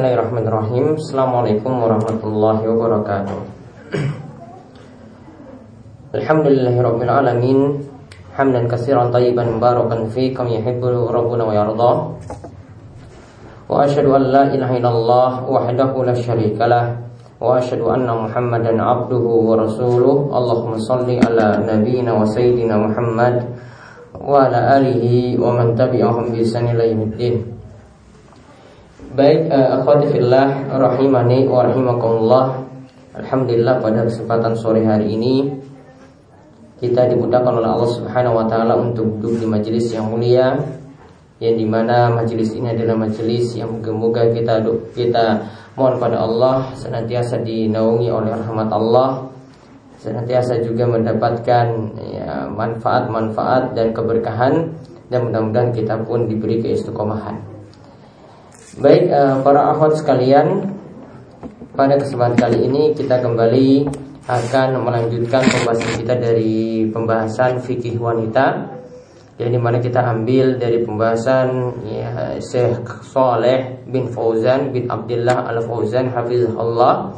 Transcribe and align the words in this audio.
Bismillahirrahmanirrahim 0.00 0.96
Assalamualaikum 0.96 1.72
warahmatullahi 1.76 2.64
wabarakatuh 2.64 3.38
Alhamdulillahirrabbilalamin 6.16 7.84
Hamdan 8.32 8.64
kasiran 8.64 9.12
tayyiban 9.12 9.60
mubarakan 9.60 10.08
fi 10.08 10.32
Kam 10.32 10.48
yuhibbu 10.48 11.12
rabbuna 11.12 11.44
wa 11.44 11.52
yardah 11.52 12.16
Wa 13.68 13.84
ashadu 13.84 14.16
an 14.16 14.24
la 14.32 14.48
ilaha 14.48 14.72
illallah 14.80 15.30
Wahdahu 15.44 16.08
la 16.08 16.16
sharika 16.16 16.64
lah 16.64 16.96
Wa 17.36 17.60
ashadu 17.60 17.92
anna 17.92 18.24
muhammadan 18.24 18.80
abduhu 18.80 19.52
wa 19.52 19.60
rasuluh 19.60 20.32
Allahumma 20.32 20.80
salli 20.80 21.20
ala 21.20 21.60
nabiyina 21.60 22.16
wa 22.16 22.24
sayyidina 22.24 22.72
muhammad 22.72 23.52
Wa 24.16 24.48
ala 24.48 24.80
alihi 24.80 25.36
wa 25.36 25.60
man 25.60 25.76
tabi'ahum 25.76 26.32
bi 26.32 26.40
sanilaimuddin 26.40 27.59
Baik, 29.20 29.52
uh, 29.52 29.76
akhwati 29.76 30.16
fillah 30.16 30.64
rahimani 30.80 31.44
wa 31.44 31.68
rahimakumullah. 31.68 32.56
Alhamdulillah 33.20 33.76
pada 33.84 34.08
kesempatan 34.08 34.56
sore 34.56 34.80
hari 34.80 35.12
ini 35.12 35.60
kita 36.80 37.04
dimudahkan 37.04 37.52
oleh 37.52 37.68
Allah 37.68 37.90
Subhanahu 38.00 38.40
wa 38.40 38.48
taala 38.48 38.80
untuk 38.80 39.20
duduk 39.20 39.44
di 39.44 39.44
majelis 39.44 39.92
yang 39.92 40.08
mulia 40.08 40.56
yang 41.36 41.52
di 41.52 41.68
mana 41.68 42.08
majelis 42.08 42.56
ini 42.56 42.72
adalah 42.72 42.96
majelis 42.96 43.52
yang 43.52 43.68
moga-moga 43.68 44.24
kita 44.32 44.64
kita 44.96 45.44
mohon 45.76 46.00
pada 46.00 46.16
Allah 46.24 46.72
senantiasa 46.72 47.44
dinaungi 47.44 48.08
oleh 48.08 48.32
rahmat 48.32 48.72
Allah 48.72 49.28
senantiasa 50.00 50.64
juga 50.64 50.88
mendapatkan 50.88 51.66
ya, 52.08 52.48
manfaat-manfaat 52.48 53.76
dan 53.76 53.92
keberkahan 53.92 54.72
dan 55.12 55.28
mudah-mudahan 55.28 55.76
kita 55.76 56.08
pun 56.08 56.24
diberi 56.24 56.64
keistiqomahan. 56.64 57.59
Baik 58.78 59.10
uh, 59.10 59.42
para 59.42 59.74
akhwat 59.74 59.98
sekalian 59.98 60.70
Pada 61.74 61.98
kesempatan 61.98 62.38
kali 62.38 62.70
ini 62.70 62.94
kita 62.94 63.18
kembali 63.18 63.90
akan 64.30 64.78
melanjutkan 64.86 65.42
pembahasan 65.42 65.90
kita 65.98 66.14
dari 66.14 66.86
pembahasan 66.86 67.58
fikih 67.66 67.98
wanita 67.98 68.78
yang 69.42 69.50
di 69.50 69.58
mana 69.58 69.82
kita 69.82 70.04
ambil 70.04 70.54
dari 70.54 70.86
pembahasan 70.86 71.80
ya, 71.82 72.38
Syekh 72.38 73.02
Saleh 73.10 73.82
bin 73.90 74.06
Fauzan 74.06 74.70
bin 74.70 74.86
Abdullah 74.86 75.50
Al 75.50 75.66
Fauzan 75.66 76.14
Hafizullah 76.14 77.10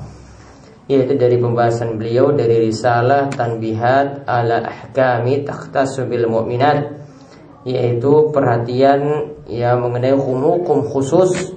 yaitu 0.88 1.20
dari 1.20 1.36
pembahasan 1.36 2.00
beliau 2.00 2.32
dari 2.32 2.64
risalah 2.64 3.28
Tanbihat 3.28 4.24
ala 4.24 4.64
Ahkami 4.64 5.44
Takhtasu 5.44 6.08
bil 6.08 6.30
Mu'minat 6.32 7.01
yaitu 7.62 8.30
perhatian 8.34 9.30
yang 9.46 9.82
mengenai 9.82 10.14
hukum 10.14 10.82
khusus 10.90 11.54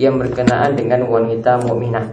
yang 0.00 0.20
berkenaan 0.20 0.76
dengan 0.76 1.08
wanita 1.08 1.60
mukminah. 1.64 2.12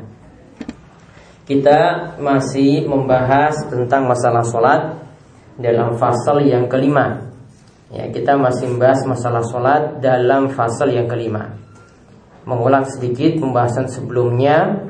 Kita 1.44 1.80
masih 2.24 2.88
membahas 2.88 3.68
tentang 3.68 4.08
masalah 4.08 4.48
sholat 4.48 4.82
dalam 5.60 6.00
fasal 6.00 6.40
yang 6.40 6.72
kelima. 6.72 7.20
Ya, 7.92 8.08
kita 8.10 8.40
masih 8.40 8.72
membahas 8.72 9.04
masalah 9.06 9.44
sholat 9.44 10.00
dalam 10.00 10.48
fasal 10.56 10.90
yang 10.96 11.06
kelima. 11.06 11.52
Mengulang 12.48 12.88
sedikit 12.88 13.44
pembahasan 13.44 13.92
sebelumnya 13.92 14.88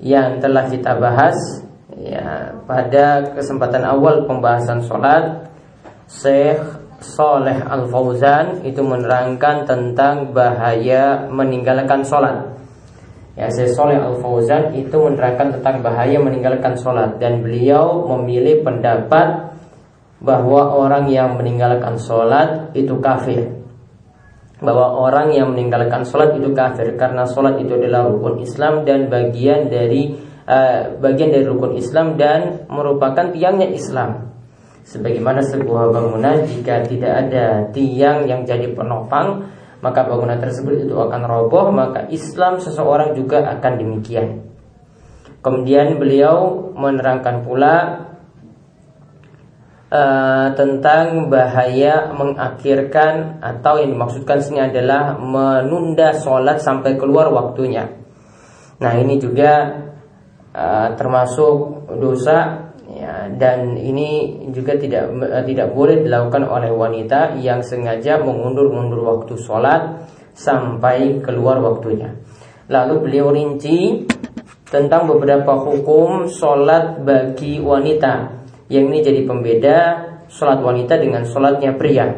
yang 0.00 0.40
telah 0.40 0.66
kita 0.66 0.96
bahas 0.98 1.36
ya, 1.94 2.56
pada 2.64 3.36
kesempatan 3.36 3.84
awal 3.84 4.24
pembahasan 4.26 4.82
sholat 4.82 5.52
Syekh 6.10 6.81
Soleh 7.02 7.58
Al 7.66 7.90
Fauzan 7.90 8.64
itu 8.64 8.80
menerangkan 8.80 9.68
tentang 9.68 10.30
bahaya 10.32 11.28
meninggalkan 11.28 12.06
sholat. 12.06 12.56
Ya, 13.36 13.50
saya 13.50 13.68
Soleh 13.74 13.98
Al 13.98 14.16
Fauzan 14.22 14.72
itu 14.72 14.96
menerangkan 14.96 15.58
tentang 15.58 15.82
bahaya 15.82 16.16
meninggalkan 16.22 16.78
sholat 16.78 17.20
dan 17.20 17.42
beliau 17.44 18.06
memilih 18.06 18.64
pendapat 18.64 19.52
bahwa 20.22 20.72
orang 20.78 21.10
yang 21.10 21.34
meninggalkan 21.34 21.98
sholat 21.98 22.70
itu 22.72 22.96
kafir. 23.02 23.60
Bahwa 24.62 24.94
orang 24.94 25.34
yang 25.34 25.50
meninggalkan 25.50 26.06
sholat 26.06 26.38
itu 26.38 26.54
kafir 26.54 26.94
karena 26.94 27.26
sholat 27.26 27.58
itu 27.58 27.74
adalah 27.74 28.06
rukun 28.06 28.38
Islam 28.40 28.86
dan 28.86 29.10
bagian 29.10 29.66
dari 29.66 30.14
uh, 30.46 31.02
bagian 31.02 31.34
dari 31.34 31.44
rukun 31.44 31.74
Islam 31.74 32.14
dan 32.14 32.70
merupakan 32.70 33.34
tiangnya 33.34 33.68
Islam. 33.74 34.31
Sebagaimana 34.82 35.38
sebuah 35.46 35.94
bangunan 35.94 36.42
jika 36.42 36.82
tidak 36.82 37.12
ada 37.26 37.70
tiang 37.70 38.26
yang 38.26 38.42
jadi 38.42 38.66
penopang 38.74 39.46
Maka 39.78 40.06
bangunan 40.06 40.38
tersebut 40.42 40.86
itu 40.86 40.94
akan 40.98 41.22
roboh 41.26 41.70
Maka 41.70 42.10
Islam 42.10 42.58
seseorang 42.58 43.14
juga 43.14 43.46
akan 43.58 43.72
demikian. 43.78 44.42
Kemudian 45.42 46.02
beliau 46.02 46.70
menerangkan 46.74 47.46
pula 47.46 47.74
uh, 49.90 50.48
Tentang 50.58 51.30
bahaya 51.30 52.10
mengakhirkan 52.10 53.38
Atau 53.38 53.86
yang 53.86 53.94
dimaksudkan 53.94 54.42
sini 54.42 54.66
adalah 54.66 55.14
Menunda 55.14 56.10
sholat 56.10 56.58
sampai 56.58 56.98
keluar 56.98 57.30
waktunya. 57.30 57.86
Nah 58.82 58.98
ini 58.98 59.14
juga 59.22 59.78
uh, 60.50 60.88
termasuk 60.98 61.86
dosa 62.02 62.61
dan 63.36 63.76
ini 63.76 64.40
juga 64.54 64.78
tidak 64.78 65.10
eh, 65.10 65.44
tidak 65.48 65.74
boleh 65.74 66.00
dilakukan 66.00 66.46
oleh 66.46 66.70
wanita 66.72 67.36
yang 67.40 67.60
sengaja 67.60 68.22
mengundur-mundur 68.22 69.02
waktu 69.04 69.34
sholat 69.36 70.08
sampai 70.32 71.20
keluar 71.20 71.60
waktunya. 71.60 72.16
Lalu 72.72 72.94
beliau 73.04 73.34
rinci 73.34 74.08
tentang 74.70 75.04
beberapa 75.10 75.60
hukum 75.60 76.30
sholat 76.30 77.04
bagi 77.04 77.60
wanita 77.60 78.40
yang 78.72 78.88
ini 78.88 79.04
jadi 79.04 79.20
pembeda 79.28 79.78
sholat 80.32 80.64
wanita 80.64 80.96
dengan 80.96 81.28
sholatnya 81.28 81.76
pria. 81.76 82.08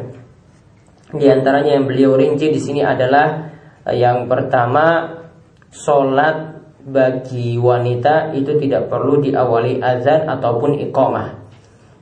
Di 1.11 1.27
antaranya 1.27 1.75
yang 1.75 1.85
beliau 1.87 2.15
rinci 2.15 2.51
di 2.53 2.59
sini 2.61 2.79
adalah 2.85 3.51
eh, 3.83 3.99
yang 3.99 4.31
pertama 4.31 5.11
sholat 5.75 6.54
bagi 6.85 7.57
wanita 7.57 8.37
itu 8.37 8.61
tidak 8.61 8.93
perlu 8.93 9.17
diawali 9.17 9.81
azan 9.81 10.29
ataupun 10.29 10.77
iqamah. 10.85 11.33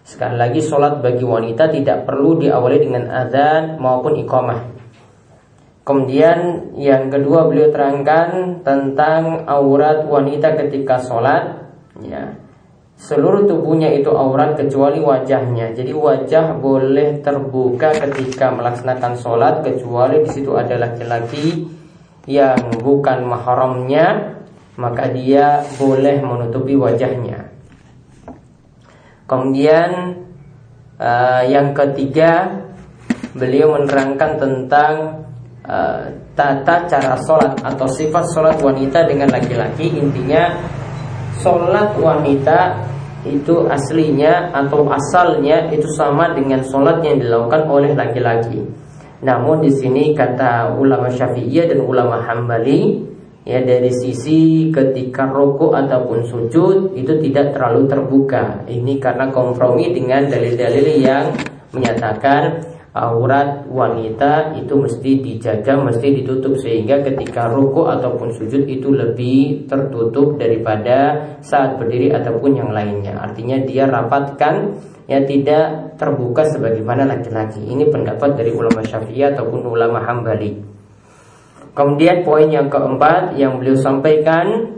Sekali 0.03 0.35
lagi 0.35 0.59
sholat 0.59 0.99
bagi 0.99 1.23
wanita 1.23 1.71
tidak 1.71 2.03
perlu 2.03 2.35
diawali 2.35 2.83
dengan 2.83 3.07
azan 3.07 3.79
maupun 3.79 4.19
iqamah. 4.19 4.75
Kemudian 5.87 6.71
yang 6.75 7.07
kedua 7.07 7.47
beliau 7.47 7.71
terangkan 7.71 8.59
tentang 8.67 9.47
aurat 9.47 10.03
wanita 10.03 10.59
ketika 10.59 10.99
sholat. 10.99 11.63
Ya, 12.03 12.35
seluruh 12.99 13.47
tubuhnya 13.47 13.87
itu 13.95 14.11
aurat 14.11 14.59
kecuali 14.59 14.99
wajahnya. 14.99 15.71
Jadi 15.71 15.95
wajah 15.95 16.59
boleh 16.59 17.23
terbuka 17.23 17.95
ketika 17.95 18.51
melaksanakan 18.51 19.15
sholat 19.15 19.63
kecuali 19.63 20.27
di 20.27 20.29
situ 20.31 20.51
ada 20.59 20.75
laki-laki 20.75 21.71
yang 22.27 22.59
bukan 22.79 23.27
mahramnya 23.27 24.39
maka 24.75 25.09
dia 25.13 25.61
boleh 25.77 26.21
menutupi 26.21 26.73
wajahnya. 26.73 27.53
Kemudian 29.29 30.19
uh, 30.97 31.43
yang 31.45 31.71
ketiga 31.71 32.61
beliau 33.33 33.77
menerangkan 33.77 34.37
tentang 34.37 34.93
uh, 35.65 36.05
tata 36.33 36.85
cara 36.89 37.17
sholat 37.21 37.53
atau 37.61 37.87
sifat 37.89 38.25
sholat 38.33 38.57
wanita 38.61 39.05
dengan 39.05 39.29
laki-laki 39.29 39.89
intinya 39.89 40.57
sholat 41.41 41.93
wanita 41.97 42.89
itu 43.23 43.65
aslinya 43.71 44.51
atau 44.51 44.83
asalnya 44.91 45.71
itu 45.71 45.87
sama 45.95 46.35
dengan 46.35 46.59
sholat 46.65 46.99
yang 47.05 47.23
dilakukan 47.23 47.63
oleh 47.71 47.95
laki-laki. 47.95 48.59
Namun 49.23 49.63
di 49.63 49.71
sini 49.71 50.11
kata 50.11 50.75
ulama 50.75 51.07
Syafi'iyah 51.07 51.71
dan 51.71 51.79
ulama 51.79 52.19
Hambali 52.19 53.12
ya 53.43 53.59
dari 53.59 53.91
sisi 53.91 54.71
ketika 54.71 55.27
rokok 55.27 55.75
ataupun 55.75 56.23
sujud 56.23 56.95
itu 56.95 57.13
tidak 57.29 57.55
terlalu 57.55 57.87
terbuka. 57.87 58.63
Ini 58.67 58.99
karena 58.99 59.27
kompromi 59.31 59.91
dengan 59.91 60.27
dalil-dalil 60.27 60.87
yang 61.03 61.25
menyatakan 61.75 62.73
aurat 62.93 63.65
wanita 63.65 64.53
itu 64.53 64.77
mesti 64.77 65.17
dijaga 65.17 65.81
mesti 65.81 66.13
ditutup 66.21 66.53
sehingga 66.61 67.01
ketika 67.01 67.49
rokok 67.49 67.89
ataupun 67.99 68.29
sujud 68.37 68.69
itu 68.69 68.93
lebih 68.93 69.65
tertutup 69.65 70.37
daripada 70.37 71.25
saat 71.41 71.81
berdiri 71.81 72.13
ataupun 72.13 72.53
yang 72.53 72.69
lainnya. 72.69 73.17
Artinya 73.17 73.57
dia 73.65 73.89
rapatkan 73.89 74.77
ya 75.09 75.25
tidak 75.25 75.97
terbuka 75.97 76.45
sebagaimana 76.53 77.09
laki-laki. 77.09 77.65
Ini 77.65 77.89
pendapat 77.89 78.37
dari 78.37 78.53
ulama 78.53 78.85
syafi'i 78.85 79.25
ataupun 79.25 79.65
ulama 79.65 79.99
hambali 80.05 80.73
Kemudian 81.73 82.21
poin 82.21 82.45
yang 82.53 82.69
keempat 82.69 83.33
yang 83.33 83.57
beliau 83.57 83.73
sampaikan 83.73 84.77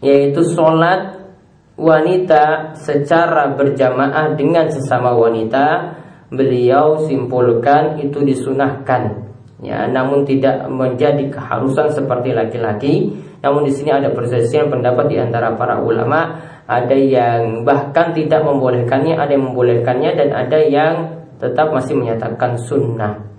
yaitu 0.00 0.40
sholat 0.48 1.28
wanita 1.76 2.72
secara 2.72 3.52
berjamaah 3.52 4.32
dengan 4.32 4.64
sesama 4.72 5.12
wanita 5.12 5.96
beliau 6.32 7.04
simpulkan 7.04 8.00
itu 8.00 8.24
disunahkan. 8.24 9.28
Ya 9.60 9.84
namun 9.92 10.24
tidak 10.24 10.64
menjadi 10.72 11.28
keharusan 11.28 11.92
seperti 11.92 12.32
laki-laki. 12.32 13.12
Namun 13.44 13.68
di 13.68 13.72
sini 13.76 13.92
ada 13.92 14.08
perselisihan 14.08 14.72
pendapat 14.72 15.04
di 15.12 15.20
antara 15.20 15.52
para 15.52 15.84
ulama. 15.84 16.40
Ada 16.64 16.96
yang 16.96 17.68
bahkan 17.68 18.16
tidak 18.16 18.40
membolehkannya 18.40 19.20
ada 19.20 19.36
yang 19.36 19.52
membolehkannya 19.52 20.10
dan 20.16 20.28
ada 20.32 20.58
yang 20.64 20.92
tetap 21.36 21.72
masih 21.76 21.92
menyatakan 21.92 22.56
sunnah 22.56 23.29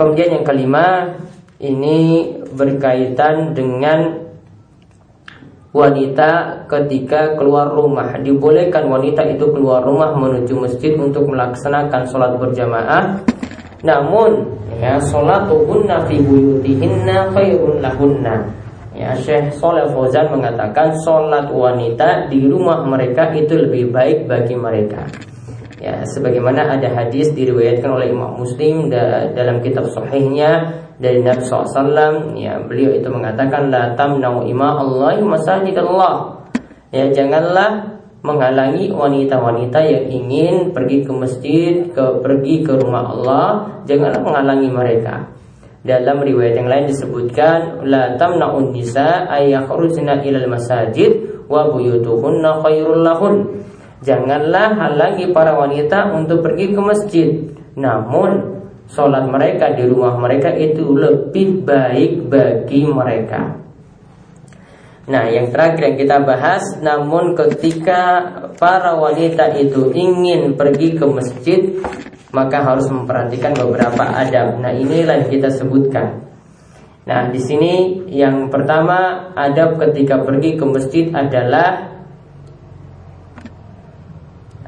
kemudian 0.00 0.40
yang 0.40 0.44
kelima 0.48 1.12
ini 1.60 2.32
berkaitan 2.56 3.52
dengan 3.52 4.24
wanita 5.76 6.64
ketika 6.72 7.36
keluar 7.36 7.68
rumah. 7.76 8.16
Dibolehkan 8.16 8.88
wanita 8.88 9.28
itu 9.28 9.44
keluar 9.52 9.84
rumah 9.84 10.16
menuju 10.16 10.56
masjid 10.56 10.96
untuk 10.96 11.28
melaksanakan 11.28 12.08
sholat 12.08 12.32
berjamaah. 12.40 13.20
Namun 13.84 14.56
ya 14.80 14.96
salatuhunna 15.04 16.08
fi 16.08 16.16
buyutihinna 16.16 17.36
khairun 17.36 17.84
lahunna. 17.84 18.56
Ya 18.90 19.14
Syekh 19.14 19.54
Soleh 19.56 19.86
Fauzan 19.94 20.28
mengatakan 20.34 20.92
salat 21.06 21.46
wanita 21.48 22.26
di 22.26 22.44
rumah 22.50 22.82
mereka 22.84 23.32
itu 23.32 23.54
lebih 23.56 23.94
baik 23.94 24.26
bagi 24.26 24.58
mereka 24.58 25.06
ya 25.80 26.04
sebagaimana 26.04 26.76
ada 26.76 26.92
hadis 26.92 27.32
diriwayatkan 27.32 27.88
oleh 27.88 28.12
Imam 28.12 28.36
Muslim 28.36 28.92
dalam 29.32 29.64
kitab 29.64 29.88
sahihnya 29.88 30.76
dari 31.00 31.24
Nabi 31.24 31.40
SAW 31.40 32.36
ya 32.36 32.60
beliau 32.60 32.92
itu 32.92 33.08
mengatakan 33.08 33.72
la 33.72 33.96
tamnau 33.96 34.44
ima 34.44 34.76
Allah 34.76 35.16
masajid 35.24 35.74
Allah 35.80 36.44
ya 36.92 37.08
janganlah 37.08 38.00
menghalangi 38.20 38.92
wanita-wanita 38.92 39.80
yang 39.80 40.04
ingin 40.12 40.54
pergi 40.76 41.08
ke 41.08 41.12
masjid, 41.12 41.74
ke 41.88 42.04
pergi 42.20 42.60
ke 42.60 42.76
rumah 42.76 43.16
Allah, 43.16 43.44
janganlah 43.88 44.20
menghalangi 44.20 44.68
mereka. 44.68 45.24
Dalam 45.80 46.20
riwayat 46.20 46.60
yang 46.60 46.68
lain 46.68 46.92
disebutkan 46.92 47.88
la 47.88 48.20
tamna'un 48.20 48.76
nisa 48.76 49.24
ayyakhrujna 49.32 50.20
ilal 50.20 50.52
masajid 50.52 51.40
wa 51.48 51.72
buyutuhunna 51.72 52.60
khairul 52.60 53.00
lahun. 53.00 53.64
Janganlah 54.00 54.80
halangi 54.80 55.28
para 55.32 55.52
wanita 55.52 56.16
untuk 56.16 56.40
pergi 56.40 56.72
ke 56.72 56.80
masjid. 56.80 57.28
Namun 57.76 58.60
sholat 58.88 59.28
mereka 59.28 59.76
di 59.76 59.84
rumah 59.86 60.16
mereka 60.16 60.50
itu 60.56 60.96
lebih 60.96 61.62
baik 61.62 62.26
bagi 62.26 62.88
mereka. 62.88 63.60
Nah, 65.10 65.26
yang 65.26 65.50
terakhir 65.50 65.90
yang 65.90 65.98
kita 65.98 66.16
bahas, 66.22 66.62
namun 66.80 67.34
ketika 67.34 68.30
para 68.60 68.94
wanita 68.94 69.58
itu 69.58 69.90
ingin 69.90 70.54
pergi 70.54 70.94
ke 70.94 71.04
masjid, 71.08 71.60
maka 72.30 72.62
harus 72.62 72.86
memperhatikan 72.86 73.58
beberapa 73.58 74.06
adab. 74.06 74.62
Nah, 74.62 74.70
inilah 74.70 75.26
yang 75.26 75.30
kita 75.34 75.50
sebutkan. 75.50 76.30
Nah, 77.10 77.26
di 77.26 77.42
sini 77.42 78.06
yang 78.06 78.54
pertama 78.54 79.32
adab 79.34 79.82
ketika 79.82 80.22
pergi 80.22 80.54
ke 80.54 80.64
masjid 80.68 81.10
adalah 81.10 81.90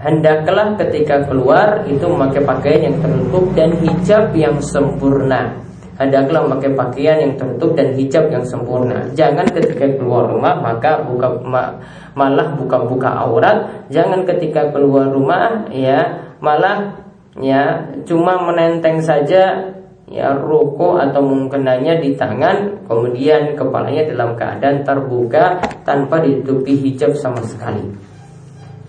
hendaklah 0.03 0.75
ketika 0.77 1.25
keluar 1.31 1.87
itu 1.87 2.03
memakai 2.05 2.43
pakaian 2.43 2.91
yang 2.91 2.97
tertutup 2.99 3.45
dan 3.55 3.71
hijab 3.81 4.35
yang 4.35 4.59
sempurna 4.59 5.63
hendaklah 6.03 6.41
memakai 6.49 6.73
pakaian 6.73 7.17
yang 7.21 7.33
tertutup 7.37 7.77
dan 7.77 7.95
hijab 7.95 8.25
yang 8.33 8.45
sempurna. 8.45 9.07
Jangan 9.13 9.47
ketika 9.53 9.87
keluar 10.01 10.27
rumah 10.27 10.59
maka 10.59 11.05
buka 11.05 11.39
ma, 11.45 11.79
malah 12.17 12.57
buka-buka 12.57 13.09
aurat. 13.23 13.87
Jangan 13.93 14.25
ketika 14.25 14.73
keluar 14.73 15.13
rumah 15.13 15.69
ya 15.71 16.33
malah 16.41 16.99
ya 17.39 17.93
cuma 18.05 18.41
menenteng 18.51 19.01
saja 19.01 19.73
ya 20.13 20.29
ruko 20.37 21.01
atau 21.01 21.25
mungkinannya 21.25 22.05
di 22.05 22.13
tangan 22.19 22.85
kemudian 22.85 23.57
kepalanya 23.57 24.13
dalam 24.13 24.37
keadaan 24.37 24.85
terbuka 24.85 25.57
tanpa 25.89 26.21
ditutupi 26.21 26.77
hijab 26.77 27.17
sama 27.17 27.41
sekali. 27.45 28.12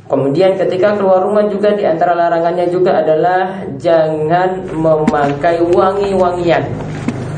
Kemudian 0.04 0.60
ketika 0.60 1.00
keluar 1.00 1.24
rumah 1.24 1.48
juga 1.48 1.72
di 1.72 1.88
antara 1.88 2.12
larangannya 2.12 2.68
juga 2.68 3.00
adalah 3.00 3.64
jangan 3.80 4.68
memakai 4.76 5.64
wangi-wangian. 5.64 6.64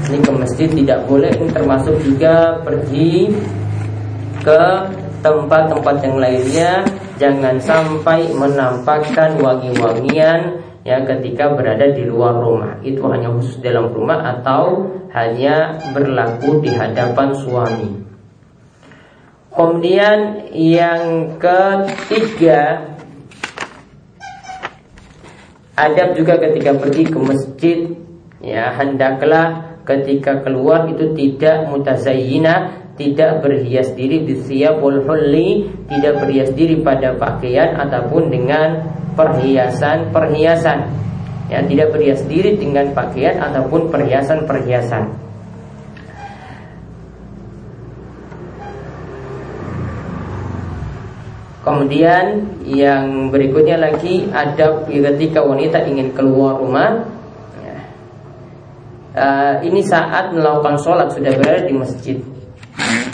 Ini 0.10 0.18
ke 0.22 0.32
masjid 0.34 0.70
tidak 0.70 1.06
boleh, 1.06 1.30
ini 1.34 1.50
termasuk 1.54 1.98
juga 2.02 2.62
pergi 2.62 3.34
ke 4.42 4.62
tempat-tempat 5.26 5.96
yang 6.06 6.18
lainnya 6.22 6.72
jangan 7.18 7.58
sampai 7.58 8.30
menampakkan 8.30 9.42
wangi-wangian 9.42 10.62
ya 10.86 11.02
ketika 11.02 11.58
berada 11.58 11.90
di 11.90 12.06
luar 12.06 12.38
rumah. 12.38 12.78
Itu 12.86 13.10
hanya 13.10 13.34
khusus 13.34 13.58
dalam 13.66 13.90
rumah 13.90 14.22
atau 14.22 14.86
hanya 15.18 15.82
berlaku 15.98 16.62
di 16.62 16.70
hadapan 16.70 17.34
suami. 17.34 18.05
Kemudian 19.56 20.52
yang 20.52 21.36
ketiga 21.40 22.92
Adab 25.76 26.16
juga 26.16 26.40
ketika 26.40 26.76
pergi 26.76 27.04
ke 27.08 27.20
masjid 27.20 27.80
Ya 28.44 28.76
hendaklah 28.76 29.80
ketika 29.88 30.44
keluar 30.44 30.92
itu 30.92 31.16
tidak 31.16 31.72
mutazayyina 31.72 32.86
tidak 32.96 33.44
berhias 33.44 33.92
diri 33.92 34.24
di 34.24 34.40
siyabul 34.40 35.04
hulli, 35.04 35.68
tidak 35.92 36.24
berhias 36.24 36.52
diri 36.56 36.80
pada 36.80 37.12
pakaian 37.20 37.76
ataupun 37.76 38.32
dengan 38.32 38.88
perhiasan-perhiasan. 39.20 40.80
Ya, 41.52 41.62
tidak 41.62 41.94
berhias 41.94 42.24
diri 42.26 42.58
dengan 42.58 42.96
pakaian 42.96 43.38
ataupun 43.38 43.92
perhiasan-perhiasan. 43.92 45.25
Kemudian 51.66 52.46
yang 52.62 53.34
berikutnya 53.34 53.82
lagi 53.82 54.30
ada 54.30 54.86
ketika 54.86 55.42
wanita 55.42 55.82
ingin 55.90 56.14
keluar 56.14 56.62
rumah. 56.62 57.02
Uh, 59.16 59.64
Ini 59.64 59.82
saat 59.82 60.36
melakukan 60.36 60.76
sholat 60.78 61.08
sudah 61.10 61.34
berada 61.40 61.66
di 61.66 61.74
masjid. 61.74 62.20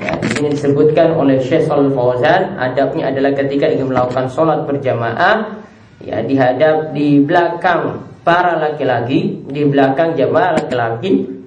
Ya, 0.02 0.18
Di 0.18 0.28
sini 0.34 0.50
disebutkan 0.58 1.14
oleh 1.14 1.38
Syekh 1.38 1.70
Salul 1.70 1.94
Fauzan 1.94 2.58
Adabnya 2.58 3.14
adalah 3.14 3.30
ketika 3.38 3.70
ingin 3.70 3.94
melakukan 3.94 4.26
sholat 4.34 4.66
berjamaah 4.66 5.62
Ya 6.02 6.26
dihadap 6.26 6.98
di 6.98 7.22
belakang 7.22 8.02
para 8.26 8.58
laki-laki 8.58 9.46
Di 9.46 9.62
belakang 9.70 10.18
jamaah 10.18 10.58
laki-laki 10.58 11.41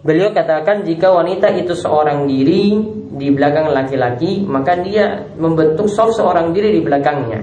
Beliau 0.00 0.32
katakan 0.32 0.80
jika 0.88 1.12
wanita 1.12 1.52
itu 1.60 1.76
seorang 1.76 2.24
diri 2.24 2.72
di 3.12 3.28
belakang 3.28 3.68
laki-laki, 3.68 4.48
maka 4.48 4.80
dia 4.80 5.28
membentuk 5.36 5.92
soft 5.92 6.16
seorang 6.16 6.56
diri 6.56 6.72
di 6.72 6.80
belakangnya. 6.80 7.40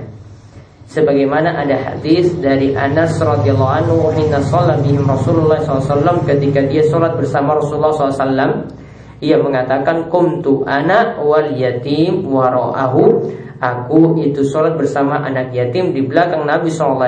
Sebagaimana 0.87 1.53
ada 1.53 1.77
hadis 1.77 2.33
dari 2.39 2.73
Anas 2.73 3.19
radhiyallahu 3.19 3.73
anhu 3.83 4.09
hina 4.15 4.39
sholat 4.41 4.81
bihim 4.81 5.03
Rasulullah 5.03 5.59
SAW 5.61 6.23
ketika 6.23 6.63
dia 6.63 6.81
sholat 6.87 7.19
bersama 7.19 7.59
Rasulullah 7.59 7.91
SAW 7.91 8.71
ia 9.19 9.35
mengatakan 9.35 10.07
kumtu 10.07 10.63
anak 10.63 11.19
wal 11.19 11.51
yatim 11.59 12.23
waro'ahu 12.23 13.03
aku 13.59 14.15
itu 14.23 14.47
sholat 14.47 14.79
bersama 14.79 15.19
anak 15.27 15.51
yatim 15.51 15.91
di 15.91 16.07
belakang 16.07 16.47
Nabi 16.47 16.71
SAW 16.71 17.03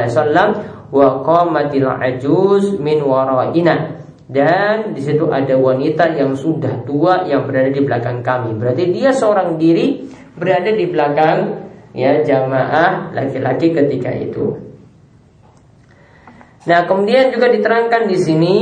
wa 0.92 1.08
qamatil 1.24 1.88
ajuz 1.88 2.76
min 2.84 3.00
waro'ina 3.00 4.09
dan 4.30 4.94
di 4.94 5.02
situ 5.02 5.26
ada 5.34 5.58
wanita 5.58 6.14
yang 6.14 6.38
sudah 6.38 6.86
tua 6.86 7.26
yang 7.26 7.50
berada 7.50 7.74
di 7.74 7.82
belakang 7.82 8.22
kami. 8.22 8.54
Berarti 8.54 8.94
dia 8.94 9.10
seorang 9.10 9.58
diri 9.58 10.06
berada 10.38 10.70
di 10.70 10.86
belakang 10.86 11.38
ya 11.98 12.22
jamaah 12.22 13.10
laki-laki 13.10 13.74
ketika 13.74 14.14
itu. 14.14 14.54
Nah, 16.70 16.86
kemudian 16.86 17.34
juga 17.34 17.50
diterangkan 17.50 18.06
di 18.06 18.18
sini 18.22 18.56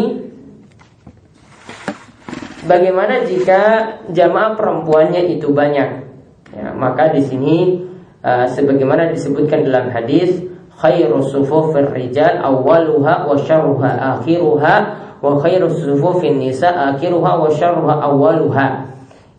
bagaimana 2.64 3.28
jika 3.28 3.62
jamaah 4.08 4.56
perempuannya 4.56 5.36
itu 5.36 5.52
banyak. 5.52 6.08
Ya, 6.56 6.72
maka 6.72 7.12
di 7.12 7.28
sini 7.28 7.84
uh, 8.24 8.48
sebagaimana 8.48 9.12
disebutkan 9.12 9.68
dalam 9.68 9.92
hadis 9.92 10.48
khairu 10.80 11.20
sufufir 11.28 11.92
rijal 11.92 12.40
awwaluha 12.40 13.28
wa 13.28 13.36
syarruha 13.36 13.92
akhiruha 14.16 15.07
wa 15.22 15.38
khairu 15.42 15.70
sufufin 15.72 16.38
nisa 16.42 16.70
akhiruha 16.94 17.32
wa 17.38 17.50
syarruha 17.50 17.96
awwaluha. 18.02 18.68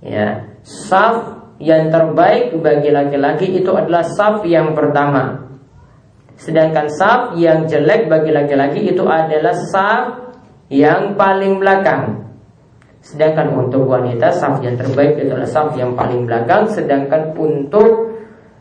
Ya, 0.03 0.47
saf 0.63 1.39
yang 1.59 1.91
terbaik 1.91 2.55
bagi 2.63 2.95
laki-laki 2.95 3.51
itu 3.59 3.71
adalah 3.75 4.07
saf 4.07 4.47
yang 4.47 4.79
pertama. 4.79 5.49
Sedangkan 6.39 6.87
saf 6.87 7.35
yang 7.35 7.67
jelek 7.67 8.07
bagi 8.07 8.31
laki-laki 8.31 8.95
itu 8.95 9.03
adalah 9.03 9.55
saf 9.75 10.39
yang 10.71 11.19
paling 11.19 11.59
belakang. 11.59 12.31
Sedangkan 13.03 13.59
untuk 13.59 13.91
wanita 13.91 14.31
saf 14.31 14.63
yang 14.63 14.79
terbaik 14.79 15.19
itu 15.19 15.35
adalah 15.35 15.51
saf 15.51 15.75
yang 15.75 15.99
paling 15.99 16.31
belakang. 16.31 16.71
Sedangkan 16.71 17.35
untuk 17.35 18.08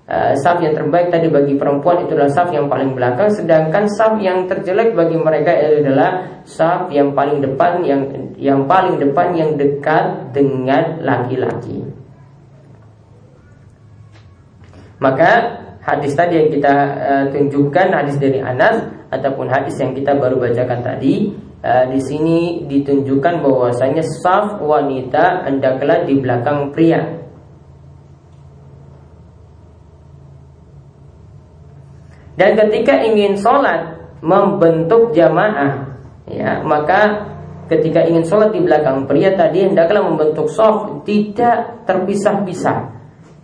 uh, 0.08 0.34
saf 0.40 0.58
yang 0.64 0.74
terbaik 0.74 1.12
tadi 1.12 1.28
bagi 1.28 1.54
perempuan 1.60 2.04
itu 2.04 2.16
adalah 2.16 2.32
saf 2.32 2.50
yang 2.50 2.72
paling 2.72 2.96
belakang 2.96 3.30
sedangkan 3.32 3.86
saf 3.92 4.16
yang 4.24 4.48
terjelek 4.48 4.96
bagi 4.96 5.20
mereka 5.20 5.52
adalah 5.54 6.42
saf 6.48 6.90
yang 6.90 7.12
paling 7.14 7.44
depan 7.44 7.84
yang 7.84 8.02
yang 8.40 8.66
paling 8.66 8.98
depan 8.98 9.36
yang 9.36 9.52
dekat 9.60 10.32
dengan 10.32 11.04
laki-laki 11.04 11.84
maka 14.98 15.32
hadis 15.86 16.18
tadi 16.18 16.42
yang 16.42 16.50
kita 16.50 16.76
uh, 16.98 17.26
tunjukkan 17.30 17.88
hadis 17.94 18.18
dari 18.18 18.42
Anas 18.42 18.98
ataupun 19.08 19.48
hadis 19.48 19.78
yang 19.80 19.96
kita 19.96 20.18
baru 20.20 20.36
bacakan 20.42 20.84
tadi 20.84 21.32
uh, 21.64 21.86
di 21.88 22.00
sini 22.02 22.68
ditunjukkan 22.68 23.40
bahwasanya 23.46 24.04
saf 24.04 24.60
wanita 24.60 25.48
hendaklah 25.48 26.04
di 26.04 26.20
belakang 26.20 26.74
pria. 26.76 27.27
Dan 32.38 32.53
ketika 32.53 33.01
ingin 33.01 33.34
sholat 33.36 33.98
membentuk 34.22 35.12
jamaah, 35.17 35.98
ya 36.29 36.62
maka 36.62 37.25
ketika 37.65 38.06
ingin 38.06 38.24
sholat 38.24 38.53
di 38.53 38.62
belakang 38.62 39.10
pria 39.10 39.34
tadi 39.34 39.65
hendaklah 39.65 40.06
membentuk 40.06 40.48
saf 40.53 41.03
tidak 41.03 41.84
terpisah-pisah. 41.89 42.79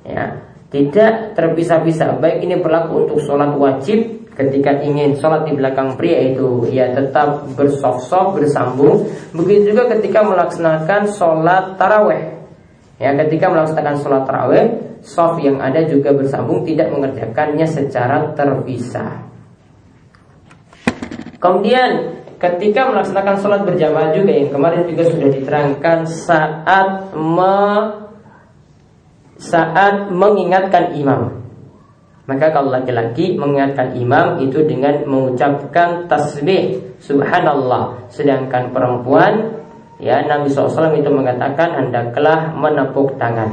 Ya, 0.03 0.43
tidak 0.73 1.37
terpisah-pisah 1.37 2.17
baik 2.17 2.41
ini 2.41 2.57
berlaku 2.57 3.05
untuk 3.05 3.21
sholat 3.21 3.53
wajib 3.53 4.25
ketika 4.33 4.81
ingin 4.81 5.13
sholat 5.21 5.45
di 5.45 5.53
belakang 5.53 5.93
pria 5.93 6.33
itu 6.33 6.65
ya 6.73 6.89
tetap 6.97 7.45
bersok-sok 7.53 8.41
bersambung 8.41 9.05
begitu 9.37 9.77
juga 9.77 9.93
ketika 9.93 10.25
melaksanakan 10.25 11.05
sholat 11.13 11.77
taraweh 11.77 12.41
ya 12.97 13.13
ketika 13.21 13.53
melaksanakan 13.53 13.95
sholat 14.01 14.25
taraweh 14.25 14.65
soft 15.03 15.43
yang 15.43 15.59
ada 15.59 15.83
juga 15.85 16.15
bersambung 16.15 16.63
tidak 16.63 16.89
mengerjakannya 16.89 17.67
secara 17.67 18.31
terpisah 18.33 19.27
kemudian 21.37 22.23
ketika 22.43 22.91
melaksanakan 22.91 23.35
sholat 23.39 23.61
berjamaah 23.63 24.11
juga 24.11 24.31
yang 24.35 24.51
kemarin 24.51 24.83
juga 24.83 25.07
sudah 25.07 25.29
diterangkan 25.31 25.99
saat 26.03 27.15
me 27.15 27.59
saat 29.39 30.11
mengingatkan 30.11 30.95
imam. 30.95 31.43
Maka 32.23 32.55
kalau 32.55 32.71
laki-laki 32.71 33.35
mengingatkan 33.35 33.99
imam 33.99 34.39
itu 34.39 34.63
dengan 34.63 35.03
mengucapkan 35.03 36.07
tasbih 36.07 36.95
subhanallah. 37.03 38.07
Sedangkan 38.07 38.71
perempuan 38.71 39.59
ya 39.99 40.23
Nabi 40.23 40.47
SAW 40.47 40.95
itu 40.95 41.11
mengatakan 41.11 41.75
hendaklah 41.75 42.55
menepuk 42.55 43.19
tangan. 43.19 43.51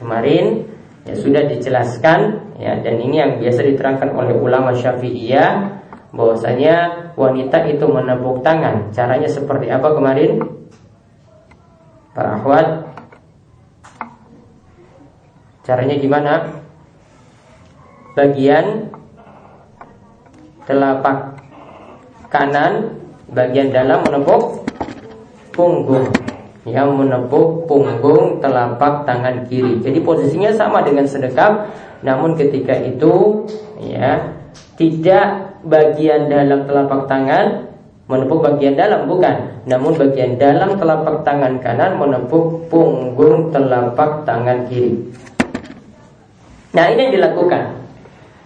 Kemarin 0.00 0.64
ya 1.04 1.12
sudah 1.12 1.44
dijelaskan 1.44 2.20
ya 2.56 2.80
dan 2.80 2.96
ini 2.96 3.20
yang 3.20 3.32
biasa 3.36 3.60
diterangkan 3.68 4.16
oleh 4.16 4.32
ulama 4.32 4.72
Syafi'iyah 4.72 5.80
bahwasanya 6.16 6.76
wanita 7.20 7.68
itu 7.68 7.84
menepuk 7.84 8.40
tangan. 8.40 8.88
Caranya 8.96 9.28
seperti 9.28 9.68
apa 9.68 9.92
kemarin? 9.92 10.40
Para 12.16 12.40
akhwat 12.40 12.90
Caranya 15.60 15.96
gimana? 16.00 16.50
Bagian 18.16 18.90
telapak 20.66 21.38
kanan 22.26 22.98
bagian 23.30 23.70
dalam 23.70 24.02
menepuk 24.02 24.66
punggung 25.54 26.10
yang 26.68 26.92
menepuk 26.92 27.64
punggung 27.64 28.40
telapak 28.44 29.08
tangan 29.08 29.48
kiri. 29.48 29.80
Jadi 29.80 29.98
posisinya 30.04 30.52
sama 30.52 30.84
dengan 30.84 31.08
sedekap, 31.08 31.72
namun 32.04 32.36
ketika 32.36 32.76
itu 32.76 33.44
ya 33.80 34.36
tidak 34.76 35.56
bagian 35.64 36.28
dalam 36.28 36.68
telapak 36.68 37.08
tangan 37.08 37.68
menepuk 38.10 38.42
bagian 38.42 38.74
dalam 38.74 39.06
bukan, 39.06 39.62
namun 39.70 39.94
bagian 39.94 40.34
dalam 40.34 40.74
telapak 40.76 41.22
tangan 41.22 41.62
kanan 41.62 41.94
menepuk 41.94 42.66
punggung 42.66 43.54
telapak 43.54 44.26
tangan 44.26 44.66
kiri. 44.66 44.98
Nah 46.74 46.84
ini 46.90 47.08
yang 47.08 47.14
dilakukan. 47.14 47.64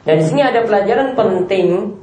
Dan 0.05 0.21
di 0.21 0.25
sini 0.29 0.45
ada 0.45 0.61
pelajaran 0.69 1.17
penting. 1.17 1.97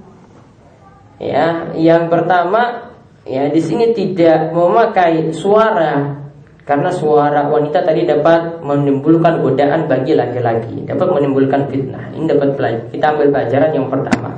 Ya, 1.22 1.70
yang 1.78 2.10
pertama, 2.10 2.91
ya 3.26 3.50
di 3.50 3.62
sini 3.62 3.94
tidak 3.94 4.54
memakai 4.54 5.30
suara 5.34 6.22
karena 6.62 6.90
suara 6.94 7.50
wanita 7.50 7.82
tadi 7.84 8.06
dapat 8.06 8.62
menimbulkan 8.62 9.42
godaan 9.42 9.90
bagi 9.90 10.14
laki-laki, 10.14 10.86
dapat 10.86 11.08
menimbulkan 11.10 11.68
fitnah. 11.68 12.14
Ini 12.14 12.26
dapat. 12.30 12.50
Kita 12.94 13.18
ambil 13.18 13.28
pelajaran 13.34 13.72
yang 13.76 13.88
pertama. 13.90 14.32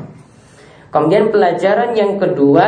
Kemudian 0.90 1.30
pelajaran 1.30 1.94
yang 1.94 2.16
kedua, 2.18 2.66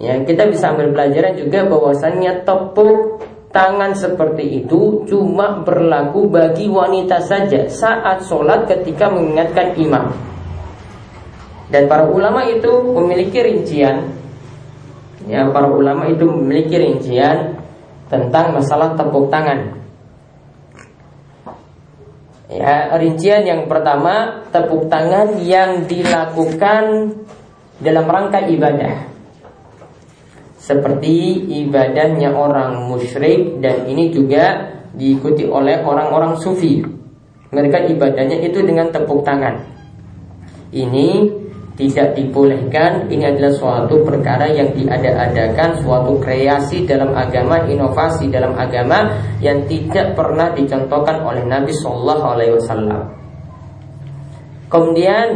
ya 0.00 0.16
kita 0.22 0.48
bisa 0.48 0.70
ambil 0.70 0.94
pelajaran 0.94 1.34
juga 1.34 1.66
bahwasannya 1.66 2.46
tepuk 2.46 3.20
Tangan 3.54 3.94
seperti 3.94 4.66
itu 4.66 5.06
cuma 5.06 5.62
berlaku 5.62 6.26
bagi 6.26 6.66
wanita 6.66 7.22
saja 7.22 7.70
saat 7.70 8.26
sholat 8.26 8.66
ketika 8.66 9.06
mengingatkan 9.06 9.78
imam. 9.78 10.10
Dan 11.70 11.86
para 11.86 12.10
ulama 12.10 12.42
itu 12.50 12.82
memiliki 12.82 13.38
rincian. 13.46 14.10
Ya, 15.24 15.48
para 15.48 15.72
ulama 15.72 16.08
itu 16.12 16.28
memiliki 16.28 16.76
rincian 16.76 17.56
tentang 18.12 18.52
masalah 18.52 18.92
tepuk 18.92 19.32
tangan. 19.32 19.80
Ya, 22.52 22.92
rincian 23.00 23.48
yang 23.48 23.66
pertama 23.66 24.44
tepuk 24.52 24.92
tangan 24.92 25.40
yang 25.40 25.88
dilakukan 25.88 27.16
dalam 27.80 28.04
rangka 28.04 28.44
ibadah 28.46 29.14
seperti 30.64 31.44
ibadahnya 31.60 32.32
orang 32.32 32.88
musyrik 32.88 33.60
dan 33.60 33.84
ini 33.84 34.08
juga 34.08 34.72
diikuti 34.96 35.44
oleh 35.44 35.84
orang-orang 35.84 36.40
sufi. 36.40 36.80
Mereka 37.52 37.92
ibadahnya 37.92 38.40
itu 38.40 38.64
dengan 38.64 38.88
tepuk 38.88 39.20
tangan. 39.20 39.60
Ini 40.72 41.28
tidak 41.74 42.14
dibolehkan, 42.14 43.10
ini 43.10 43.26
adalah 43.26 43.50
suatu 43.50 44.06
perkara 44.06 44.46
yang 44.46 44.70
diada-adakan, 44.70 45.82
suatu 45.82 46.22
kreasi 46.22 46.86
dalam 46.86 47.10
agama, 47.10 47.66
inovasi 47.66 48.30
dalam 48.30 48.54
agama 48.54 49.10
yang 49.42 49.66
tidak 49.66 50.14
pernah 50.14 50.54
dicontohkan 50.54 51.26
oleh 51.26 51.42
Nabi 51.42 51.74
Shallallahu 51.74 52.24
Alaihi 52.24 52.54
Wasallam. 52.54 53.02
Kemudian 54.70 55.28